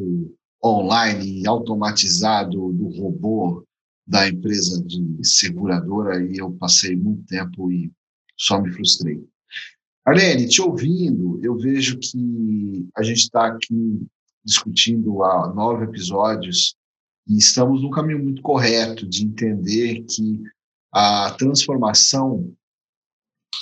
[0.65, 3.65] online automatizado do robô
[4.07, 7.91] da empresa de seguradora e eu passei muito tempo e
[8.37, 9.25] só me frustrei.
[10.05, 14.07] Arlene, te ouvindo, eu vejo que a gente está aqui
[14.45, 16.75] discutindo há nove episódios
[17.29, 20.43] e estamos no caminho muito correto de entender que
[20.93, 22.53] a transformação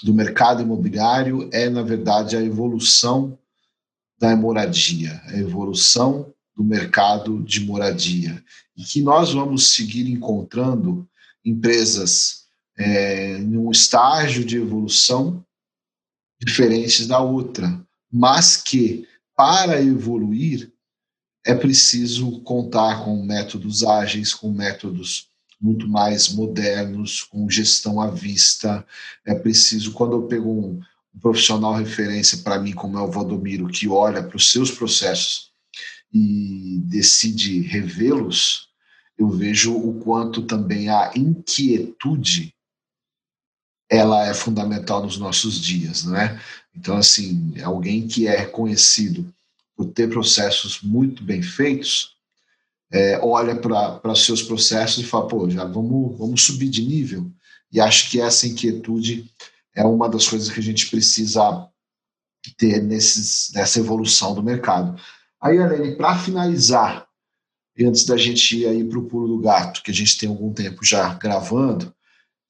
[0.02, 3.36] do mercado imobiliário é, na verdade, a evolução
[4.18, 8.42] da moradia, a evolução do mercado de moradia.
[8.76, 11.08] E que nós vamos seguir encontrando
[11.44, 15.44] empresas é, num estágio de evolução
[16.40, 20.72] diferentes da outra, mas que para evoluir
[21.44, 25.28] é preciso contar com métodos ágeis, com métodos
[25.60, 28.86] muito mais modernos, com gestão à vista.
[29.24, 30.80] É preciso, quando eu pego um,
[31.14, 35.50] um profissional referência para mim, como é o Valdomiro, que olha para os seus processos
[36.12, 38.68] e decide revê-los,
[39.18, 42.54] eu vejo o quanto também a inquietude
[43.90, 46.40] ela é fundamental nos nossos dias, né?
[46.76, 49.32] Então, assim, alguém que é conhecido
[49.76, 52.16] por ter processos muito bem feitos,
[52.90, 57.30] é, olha para seus processos e fala, pô, já vamos, vamos subir de nível.
[57.70, 59.30] e acho que essa inquietude
[59.74, 61.68] é uma das coisas que a gente precisa
[62.56, 65.00] ter nesses, nessa evolução do mercado.
[65.40, 67.06] Aí, Alene, para finalizar,
[67.76, 70.52] e antes da gente ir para o pulo do gato, que a gente tem algum
[70.52, 71.94] tempo já gravando,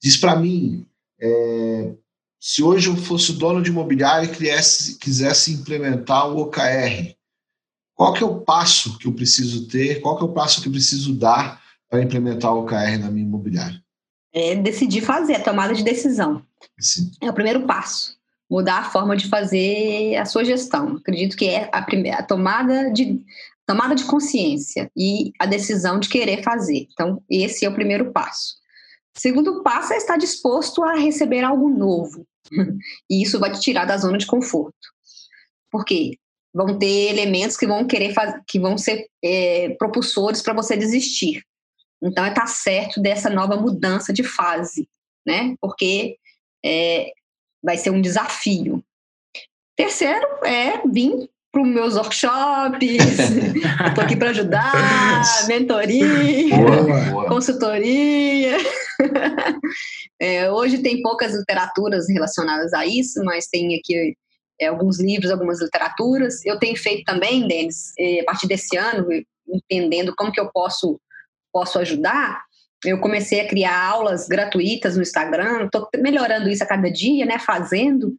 [0.01, 0.87] diz para mim,
[1.21, 1.93] é,
[2.39, 7.15] se hoje eu fosse dono de imobiliário e quisesse, quisesse implementar o OKR,
[7.93, 10.67] qual que é o passo que eu preciso ter, qual que é o passo que
[10.67, 13.83] eu preciso dar para implementar o OKR na minha imobiliária?
[14.31, 16.41] É decidir fazer, a tomada de decisão.
[16.79, 17.11] Sim.
[17.21, 18.17] É o primeiro passo.
[18.49, 20.95] Mudar a forma de fazer a sua gestão.
[20.97, 23.21] Acredito que é a, primeira, a tomada de
[23.69, 26.87] tomada de consciência e a decisão de querer fazer.
[26.91, 28.58] Então, esse é o primeiro passo.
[29.19, 32.25] Segundo passo é estar disposto a receber algo novo.
[33.09, 34.73] E isso vai te tirar da zona de conforto.
[35.69, 36.17] Por quê?
[36.53, 41.43] Vão ter elementos que vão querer fazer, que vão ser é, propulsores para você desistir.
[42.01, 44.87] Então, é estar certo dessa nova mudança de fase,
[45.27, 45.53] né?
[45.59, 46.17] Porque
[46.65, 47.11] é,
[47.61, 48.81] vai ser um desafio.
[49.75, 52.81] Terceiro é vir para os meus workshops,
[53.87, 57.27] estou aqui para ajudar, mentoria, boa, boa.
[57.27, 58.57] consultoria.
[60.21, 64.17] É, hoje tem poucas literaturas relacionadas a isso, mas tem aqui
[64.59, 66.45] é, alguns livros, algumas literaturas.
[66.45, 69.07] Eu tenho feito também, Denis, é, a partir desse ano,
[69.47, 70.99] entendendo como que eu posso,
[71.53, 72.43] posso ajudar,
[72.85, 77.39] eu comecei a criar aulas gratuitas no Instagram, estou melhorando isso a cada dia, né,
[77.39, 78.15] fazendo,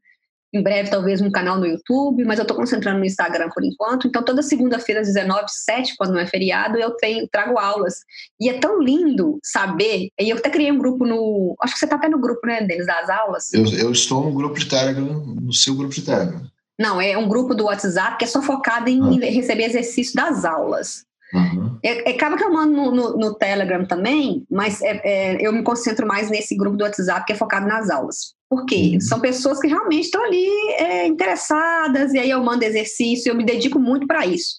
[0.53, 4.09] em breve, talvez, um canal no YouTube, mas eu estou concentrando no Instagram por enquanto.
[4.09, 8.01] Então, toda segunda-feira, às 19 7 quando não é feriado, eu tenho, trago aulas.
[8.40, 10.09] E é tão lindo saber.
[10.20, 11.57] E eu até criei um grupo no.
[11.61, 13.53] Acho que você está até no grupo, né, deles, das aulas?
[13.53, 16.42] Eu, eu estou no grupo de Telegram, no seu grupo de Telegram.
[16.78, 19.30] Não, é um grupo do WhatsApp que é só focado em ah.
[19.30, 21.05] receber exercício das aulas.
[21.32, 21.78] Uhum.
[21.84, 25.62] É, acaba que eu mando no, no, no Telegram também, mas é, é, eu me
[25.62, 28.34] concentro mais nesse grupo do WhatsApp que é focado nas aulas.
[28.51, 28.90] Por quê?
[28.94, 29.01] Uhum.
[29.01, 33.44] São pessoas que realmente estão ali é, interessadas, e aí eu mando exercício, eu me
[33.44, 34.57] dedico muito para isso.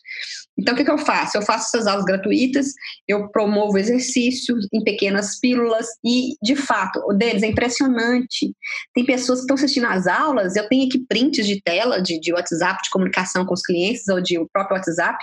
[0.62, 1.38] Então, o que, que eu faço?
[1.38, 2.68] Eu faço essas aulas gratuitas,
[3.08, 8.54] eu promovo exercícios em pequenas pílulas e, de fato, o deles é impressionante.
[8.94, 12.32] Tem pessoas que estão assistindo às aulas, eu tenho aqui prints de tela de, de
[12.32, 15.18] WhatsApp, de comunicação com os clientes ou de o próprio WhatsApp,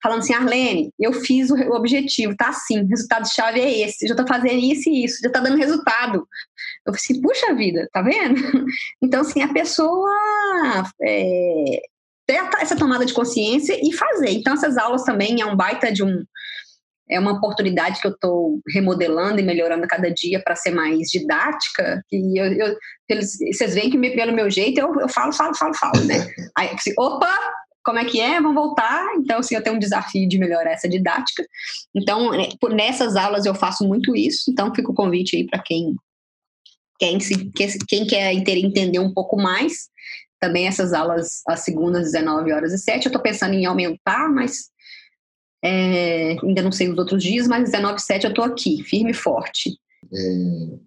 [0.00, 4.14] falando assim, Arlene, eu fiz o, o objetivo, tá assim, o resultado-chave é esse, já
[4.14, 6.26] tô fazendo isso e isso, já tá dando resultado.
[6.86, 8.34] Eu falei assim, puxa vida, tá vendo?
[9.02, 10.10] Então, assim, a pessoa
[11.02, 11.80] é,
[12.26, 14.30] ter essa tomada de consciência e fazer.
[14.30, 16.24] Então, essas aulas também é um baita de um.
[17.10, 22.02] É uma oportunidade que eu estou remodelando e melhorando cada dia para ser mais didática.
[22.10, 25.74] E eu, eu, eles, vocês veem que pelo meu jeito eu, eu falo, falo, falo,
[25.74, 26.26] falo, né?
[26.56, 27.38] Aí, assim, opa,
[27.84, 28.40] como é que é?
[28.40, 29.04] Vamos voltar.
[29.18, 31.44] Então, assim, eu tenho um desafio de melhorar essa didática.
[31.94, 34.50] Então, né, nessas aulas eu faço muito isso.
[34.50, 35.94] Então, fica o convite aí para quem,
[36.98, 37.52] quem, se,
[37.86, 39.92] quem quer entender um pouco mais
[40.44, 43.06] também essas aulas às segundas, 19 horas e 7.
[43.06, 44.70] Eu estou pensando em aumentar, mas
[45.64, 49.12] é, ainda não sei os outros dias, mas 19 e 7 eu estou aqui, firme
[49.12, 49.78] e forte.
[50.12, 50.78] É,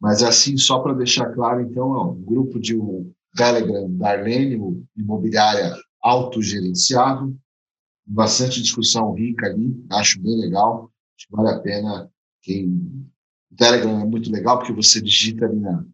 [0.00, 4.86] mas assim, só para deixar claro, então, ó, um grupo de um Telegram da Arlene,
[4.96, 7.36] Imobiliária Autogerenciado,
[8.06, 12.10] bastante discussão rica ali, acho bem legal, acho que vale a pena
[12.40, 12.66] quem...
[13.50, 15.84] O Telegram é muito legal porque você digita ali na,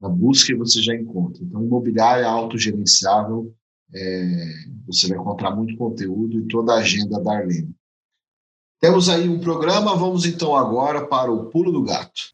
[0.00, 1.42] na busca você já encontra.
[1.42, 3.52] Então, imobiliária autogerenciável,
[3.94, 4.52] é,
[4.86, 7.74] você vai encontrar muito conteúdo e toda a agenda da Arlene.
[8.80, 12.30] Temos aí um programa, vamos então agora para o pulo do gato.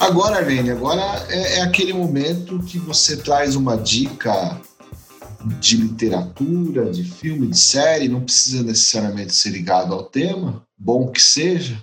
[0.00, 4.60] Agora, Arlene, agora é, é aquele momento que você traz uma dica
[5.60, 11.20] de literatura, de filme, de série, não precisa necessariamente ser ligado ao tema, bom que
[11.20, 11.80] seja,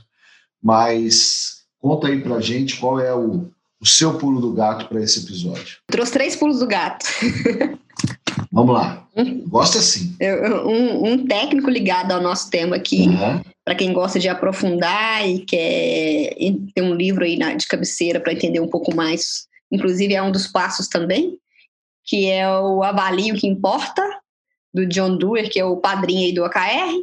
[0.62, 3.48] mas Conta aí pra gente qual é o,
[3.80, 5.78] o seu pulo do gato para esse episódio.
[5.88, 7.06] Trouxe três pulos do gato.
[8.52, 9.08] Vamos lá.
[9.48, 10.16] Gosta sim.
[10.66, 13.42] Um, um, técnico ligado ao nosso tema aqui, uhum.
[13.64, 16.36] para quem gosta de aprofundar e quer
[16.74, 19.48] ter um livro aí na, de cabeceira para entender um pouco mais.
[19.72, 21.38] Inclusive, é um dos passos também,
[22.06, 24.04] que é o Avalio que Importa,
[24.74, 26.94] do John Dewar, que é o padrinho aí do OKR.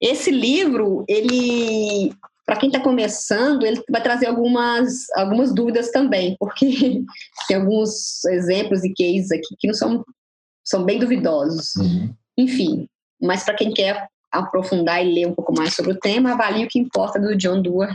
[0.00, 2.12] Esse livro, ele
[2.44, 6.66] para quem está começando, ele vai trazer algumas, algumas dúvidas também, porque
[7.46, 10.04] tem alguns exemplos e cases aqui que não são,
[10.64, 11.76] são bem duvidosos.
[11.76, 12.14] Uhum.
[12.36, 12.88] Enfim,
[13.20, 16.68] mas para quem quer aprofundar e ler um pouco mais sobre o tema, avalie o
[16.68, 17.94] que importa do John Doerr,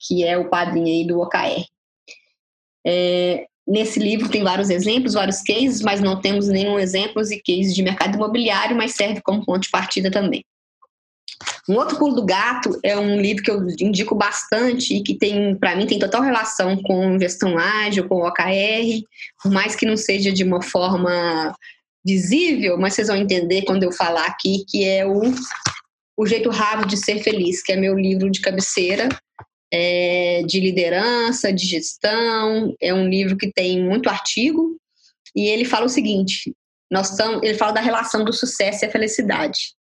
[0.00, 1.64] que é o padrinho aí do OKR.
[2.86, 7.74] É, nesse livro tem vários exemplos, vários cases, mas não temos nenhum exemplo e cases
[7.74, 10.44] de mercado imobiliário, mas serve como ponto de partida também.
[11.68, 15.56] Um outro pulo do gato é um livro que eu indico bastante e que tem,
[15.56, 19.02] para mim, tem total relação com gestão ágil, com OKR,
[19.42, 21.54] por mais que não seja de uma forma
[22.04, 25.22] visível, mas vocês vão entender quando eu falar aqui, que é o,
[26.16, 29.08] o Jeito Rápido de Ser Feliz, que é meu livro de cabeceira,
[29.72, 32.74] é, de liderança, de gestão.
[32.80, 34.76] É um livro que tem muito artigo
[35.34, 36.54] e ele fala o seguinte:
[36.90, 39.75] nós estamos, ele fala da relação do sucesso e a felicidade.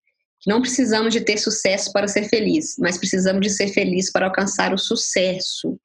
[0.45, 4.73] Não precisamos de ter sucesso para ser feliz, mas precisamos de ser feliz para alcançar
[4.73, 5.77] o sucesso.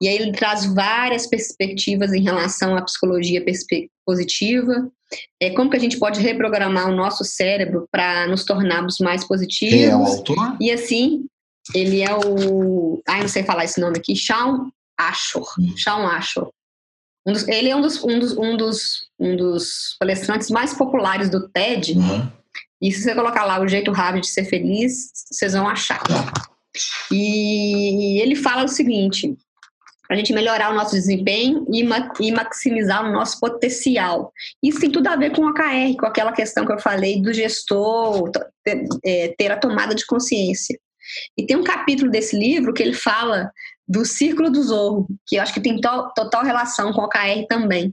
[0.00, 3.44] E aí ele traz várias perspectivas em relação à psicologia
[4.04, 4.90] positiva,
[5.40, 9.74] é, como que a gente pode reprogramar o nosso cérebro para nos tornarmos mais positivos.
[9.74, 10.56] Quem é o autor?
[10.60, 11.24] E assim,
[11.74, 13.00] ele é o.
[13.08, 15.46] Ai, não sei falar esse nome aqui, Shawn Ashore.
[15.58, 15.76] Hum.
[15.76, 16.50] Shawn Ashore.
[17.26, 21.30] Um dos, ele é um dos, um, dos, um, dos, um dos palestrantes mais populares
[21.30, 21.92] do TED.
[21.92, 22.28] Uhum.
[22.80, 26.02] E se você colocar lá o jeito rápido de ser feliz, vocês vão achar.
[27.10, 29.36] E ele fala o seguinte:
[30.06, 34.32] para a gente melhorar o nosso desempenho e, ma e, maximizar o nosso potencial.
[34.62, 37.32] Isso tem tudo a ver com o OKR, com aquela questão que eu falei do
[37.32, 38.30] gestor
[38.62, 40.78] ter, é, ter a tomada de consciência.
[41.36, 43.50] E tem um capítulo desse livro que ele fala
[43.88, 47.46] do Círculo do Zorro, que eu acho que tem to total relação com o OKR
[47.48, 47.92] também,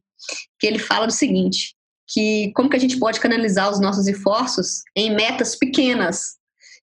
[0.60, 1.74] que ele fala do seguinte,
[2.10, 6.38] que como que a gente pode canalizar os nossos esforços em metas pequenas,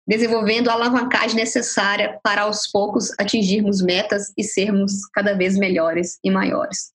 [0.06, 6.30] desenvolvendo a alavancagem necessária para aos poucos atingirmos metas e sermos cada vez melhores e
[6.30, 6.90] maiores.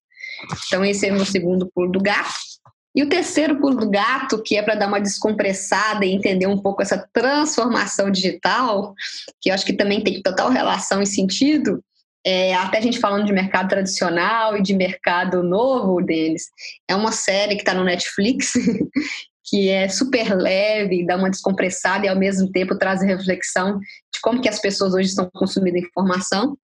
[0.67, 2.33] Então esse é o meu segundo pulo do gato.
[2.95, 6.57] E o terceiro pulo do gato, que é para dar uma descompressada e entender um
[6.57, 8.93] pouco essa transformação digital,
[9.41, 11.83] que eu acho que também tem total relação e sentido,
[12.25, 16.45] é, até a gente falando de mercado tradicional e de mercado novo deles,
[16.87, 18.53] é uma série que está no Netflix,
[19.45, 24.41] que é super leve, dá uma descompressada e ao mesmo tempo traz reflexão de como
[24.41, 26.57] que as pessoas hoje estão consumindo informação,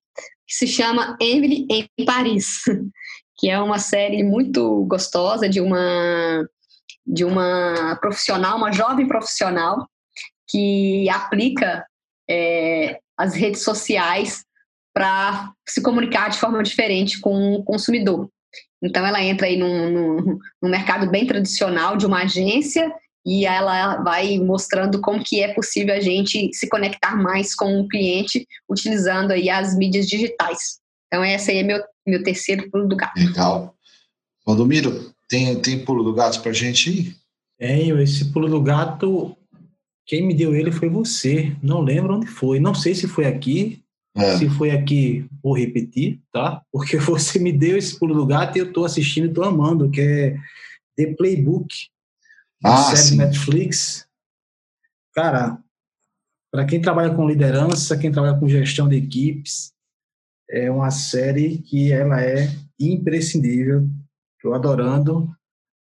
[0.48, 2.64] que se chama Emily em Paris
[3.42, 6.48] que é uma série muito gostosa de uma
[7.04, 9.90] de uma profissional, uma jovem profissional
[10.48, 11.84] que aplica
[12.30, 14.46] é, as redes sociais
[14.94, 18.30] para se comunicar de forma diferente com o consumidor.
[18.84, 22.92] Então ela entra aí num, num, num, mercado bem tradicional de uma agência
[23.26, 27.88] e ela vai mostrando como que é possível a gente se conectar mais com o
[27.88, 30.80] cliente utilizando aí as mídias digitais.
[31.08, 33.20] Então, esse aí é meu, meu terceiro pulo do gato.
[33.20, 33.76] Legal.
[34.46, 37.14] Valdomiro, tem, tem pulo do gato pra gente aí?
[37.60, 38.02] Tenho.
[38.02, 39.38] Esse pulo do gato,
[40.06, 41.56] quem me deu ele foi você.
[41.62, 42.60] Não lembro onde foi.
[42.60, 43.84] Não sei se foi aqui.
[44.16, 44.38] É.
[44.38, 46.62] Se foi aqui, vou repetir, tá?
[46.72, 49.90] Porque você me deu esse pulo do gato e eu tô assistindo e tô amando,
[49.90, 50.38] que é
[50.98, 51.74] The Playbook.
[52.64, 53.18] Ah, série sim.
[53.18, 54.08] Netflix.
[55.14, 55.58] Cara,
[56.52, 59.74] para quem trabalha com liderança, quem trabalha com gestão de equipes,
[60.50, 63.88] é uma série que ela é imprescindível.
[64.36, 65.30] Estou adorando.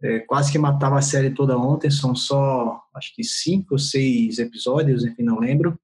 [0.03, 1.91] É, quase que matava a série toda ontem.
[1.91, 5.79] São só, acho que cinco ou seis episódios, enfim, não lembro.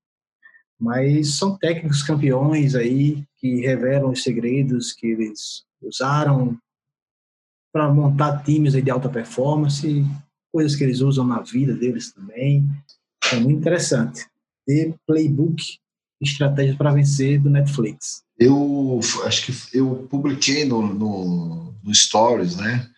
[0.82, 6.58] Mas são técnicos campeões aí que revelam os segredos que eles usaram
[7.72, 10.04] para montar times de alta performance,
[10.52, 12.68] coisas que eles usam na vida deles também.
[13.32, 14.26] É muito interessante.
[14.66, 15.62] The Playbook
[16.20, 18.24] Estratégias para Vencer do Netflix.
[18.36, 22.88] Eu acho que eu publiquei no, no, no Stories, né?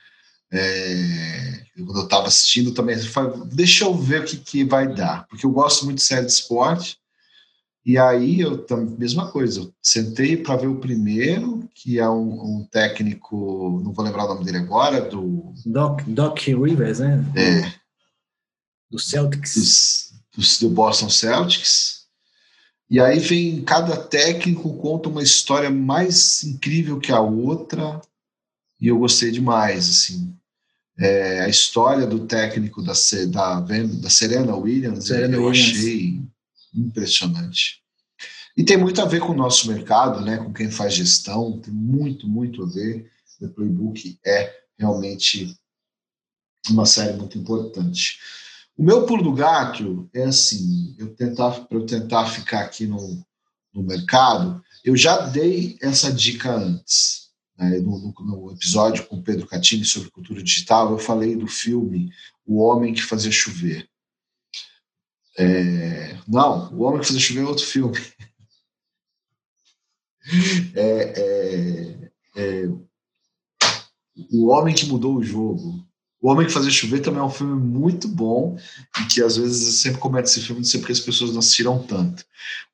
[0.51, 5.27] É, quando eu estava assistindo também, falei, deixa eu ver o que, que vai dar,
[5.27, 6.99] porque eu gosto muito de série de esporte.
[7.85, 8.65] E aí eu
[8.99, 14.03] mesma coisa, eu sentei para ver o primeiro, que é um, um, técnico, não vou
[14.03, 17.23] lembrar o nome dele agora, do Doc, Doc Rivers, né?
[17.37, 17.75] É.
[18.91, 20.15] Do Celtics.
[20.35, 22.05] Do, do, Boston Celtics.
[22.89, 28.01] E aí vem cada técnico conta uma história mais incrível que a outra,
[28.81, 30.35] e eu gostei demais, assim.
[30.99, 32.93] É, a história do técnico da,
[33.29, 35.79] da, da Serena Williams, Serena eu Williams.
[35.79, 36.34] achei
[36.75, 37.83] impressionante.
[38.57, 41.75] E tem muito a ver com o nosso mercado, né, com quem faz gestão, tem
[41.75, 43.11] muito, muito a ver.
[43.41, 45.57] O Playbook é realmente
[46.71, 48.19] uma série muito importante.
[48.77, 53.25] O meu pulo do gato é assim, eu tentar para eu tentar ficar aqui no,
[53.73, 57.31] no mercado, eu já dei essa dica antes.
[57.57, 57.79] Né?
[57.79, 62.11] No, no, no, episódio com o Pedro Catini sobre cultura digital, eu falei do filme
[62.47, 63.89] O Homem que Fazia Chover.
[65.39, 67.99] É, não, O Homem que Fazia Chover é outro filme.
[70.75, 72.69] É, é, é,
[74.33, 75.85] o Homem que Mudou o Jogo
[76.19, 78.57] O Homem que Fazia Chover também é um filme muito bom
[78.99, 81.41] e que às vezes eu sempre comento esse filme, não sei porque as pessoas não
[81.41, 82.25] assistiram tanto.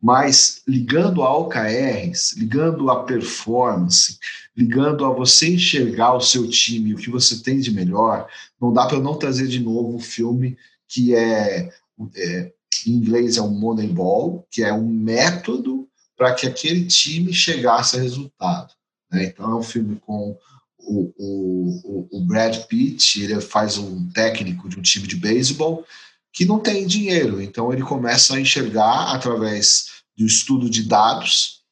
[0.01, 4.17] Mas ligando a OKRs, ligando a performance,
[4.57, 8.29] ligando a você enxergar o seu time, o que você tem de melhor,
[8.61, 10.57] não dá para eu não trazer de novo o filme
[10.87, 11.73] que é,
[12.15, 12.53] é
[12.87, 18.01] em inglês é um Moneyball, que é um método para que aquele time chegasse a
[18.01, 18.73] resultado.
[19.11, 19.25] Né?
[19.25, 20.37] Então é um filme com
[20.79, 25.85] o, o, o Brad Pitt, ele faz um técnico de um time de beisebol
[26.33, 31.63] que não tem dinheiro, então ele começa a enxergar através do estudo de dados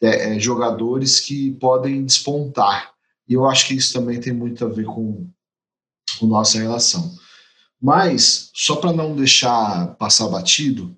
[0.00, 2.92] é, é, jogadores que podem despontar.
[3.28, 5.28] E eu acho que isso também tem muito a ver com,
[6.18, 7.16] com nossa relação.
[7.80, 10.94] Mas, só para não deixar passar batido,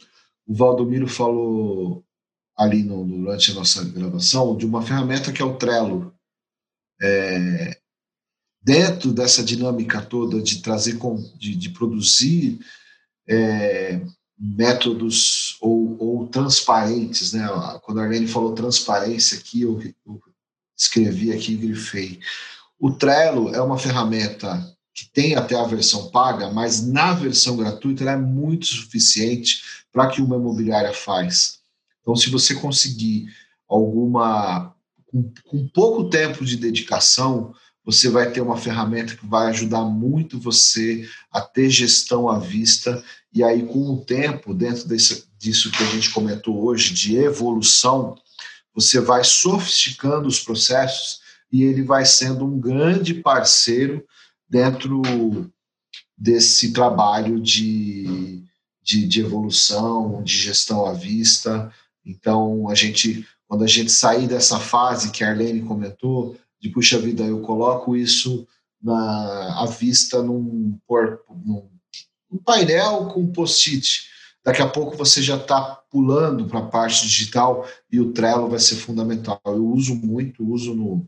[0.46, 2.04] o Valdomiro falou
[2.56, 6.14] ali no, durante a nossa gravação de uma ferramenta que é o Trello.
[7.02, 7.78] É,
[8.62, 10.98] dentro dessa dinâmica toda de trazer,
[11.38, 12.58] de, de produzir
[13.26, 14.00] é,
[14.38, 17.46] métodos ou, ou, transparentes, né?
[17.82, 20.20] Quando a Arlene falou transparência aqui, eu, eu
[20.76, 22.20] escrevi aqui e grifei.
[22.78, 28.02] O Trello é uma ferramenta que tem até a versão paga, mas na versão gratuita
[28.02, 29.62] ela é muito suficiente
[29.92, 31.60] para que uma imobiliária faz.
[32.00, 33.26] Então, se você conseguir
[33.68, 34.74] alguma
[35.06, 37.54] com, com pouco tempo de dedicação,
[37.84, 43.02] você vai ter uma ferramenta que vai ajudar muito você a ter gestão à vista
[43.32, 48.16] e aí com o tempo, dentro desse, disso que a gente comentou hoje de evolução,
[48.74, 51.20] você vai sofisticando os processos
[51.52, 54.04] e ele vai sendo um grande parceiro
[54.50, 55.00] dentro
[56.18, 58.42] desse trabalho de,
[58.82, 61.72] de, de, evolução, de gestão à vista.
[62.04, 66.98] Então, a gente, quando a gente sair dessa fase que a Arlene comentou, de puxa
[66.98, 68.46] vida, eu coloco isso
[68.82, 70.78] na, à vista num,
[71.46, 71.70] num,
[72.30, 74.08] num painel com post-it.
[74.44, 78.58] Daqui a pouco você já está pulando para a parte digital e o Trello vai
[78.58, 79.40] ser fundamental.
[79.46, 81.06] Eu uso muito, uso no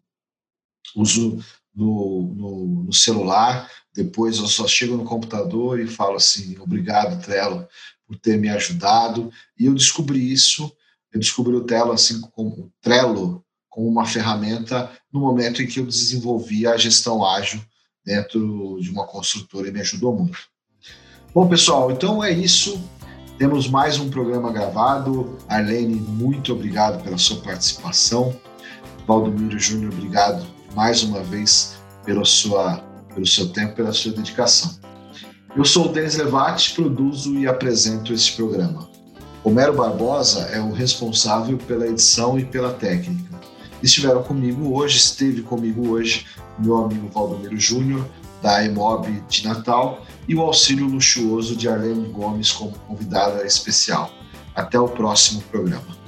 [0.94, 1.42] uso
[1.74, 7.66] no, no, no, celular, depois eu só chego no computador e falo assim, obrigado, Trello,
[8.06, 9.30] por ter me ajudado.
[9.58, 10.70] E eu descobri isso,
[11.12, 15.86] eu descobri o Trello assim como Trello como uma ferramenta no momento em que eu
[15.86, 17.60] desenvolvi a gestão ágil
[18.04, 20.38] dentro de uma construtora e me ajudou muito.
[21.34, 22.78] Bom, pessoal, então é isso.
[23.38, 25.38] Temos mais um programa gravado.
[25.48, 28.38] Arlene, muito obrigado pela sua participação.
[29.06, 31.74] Valdomiro Júnior, obrigado mais uma vez
[32.04, 32.78] pela sua,
[33.14, 34.78] pelo seu tempo, pela sua dedicação.
[35.54, 38.88] Eu sou o Denis Levati, produzo e apresento este programa.
[39.44, 43.38] Homero Barbosa é o responsável pela edição e pela técnica.
[43.82, 46.26] Estiveram comigo hoje, esteve comigo hoje,
[46.58, 48.08] meu amigo Valdomiro Júnior,
[48.40, 54.10] da EMOB de Natal, e o auxílio luxuoso de Arlene Gomes como convidada especial.
[54.54, 56.01] Até o próximo programa.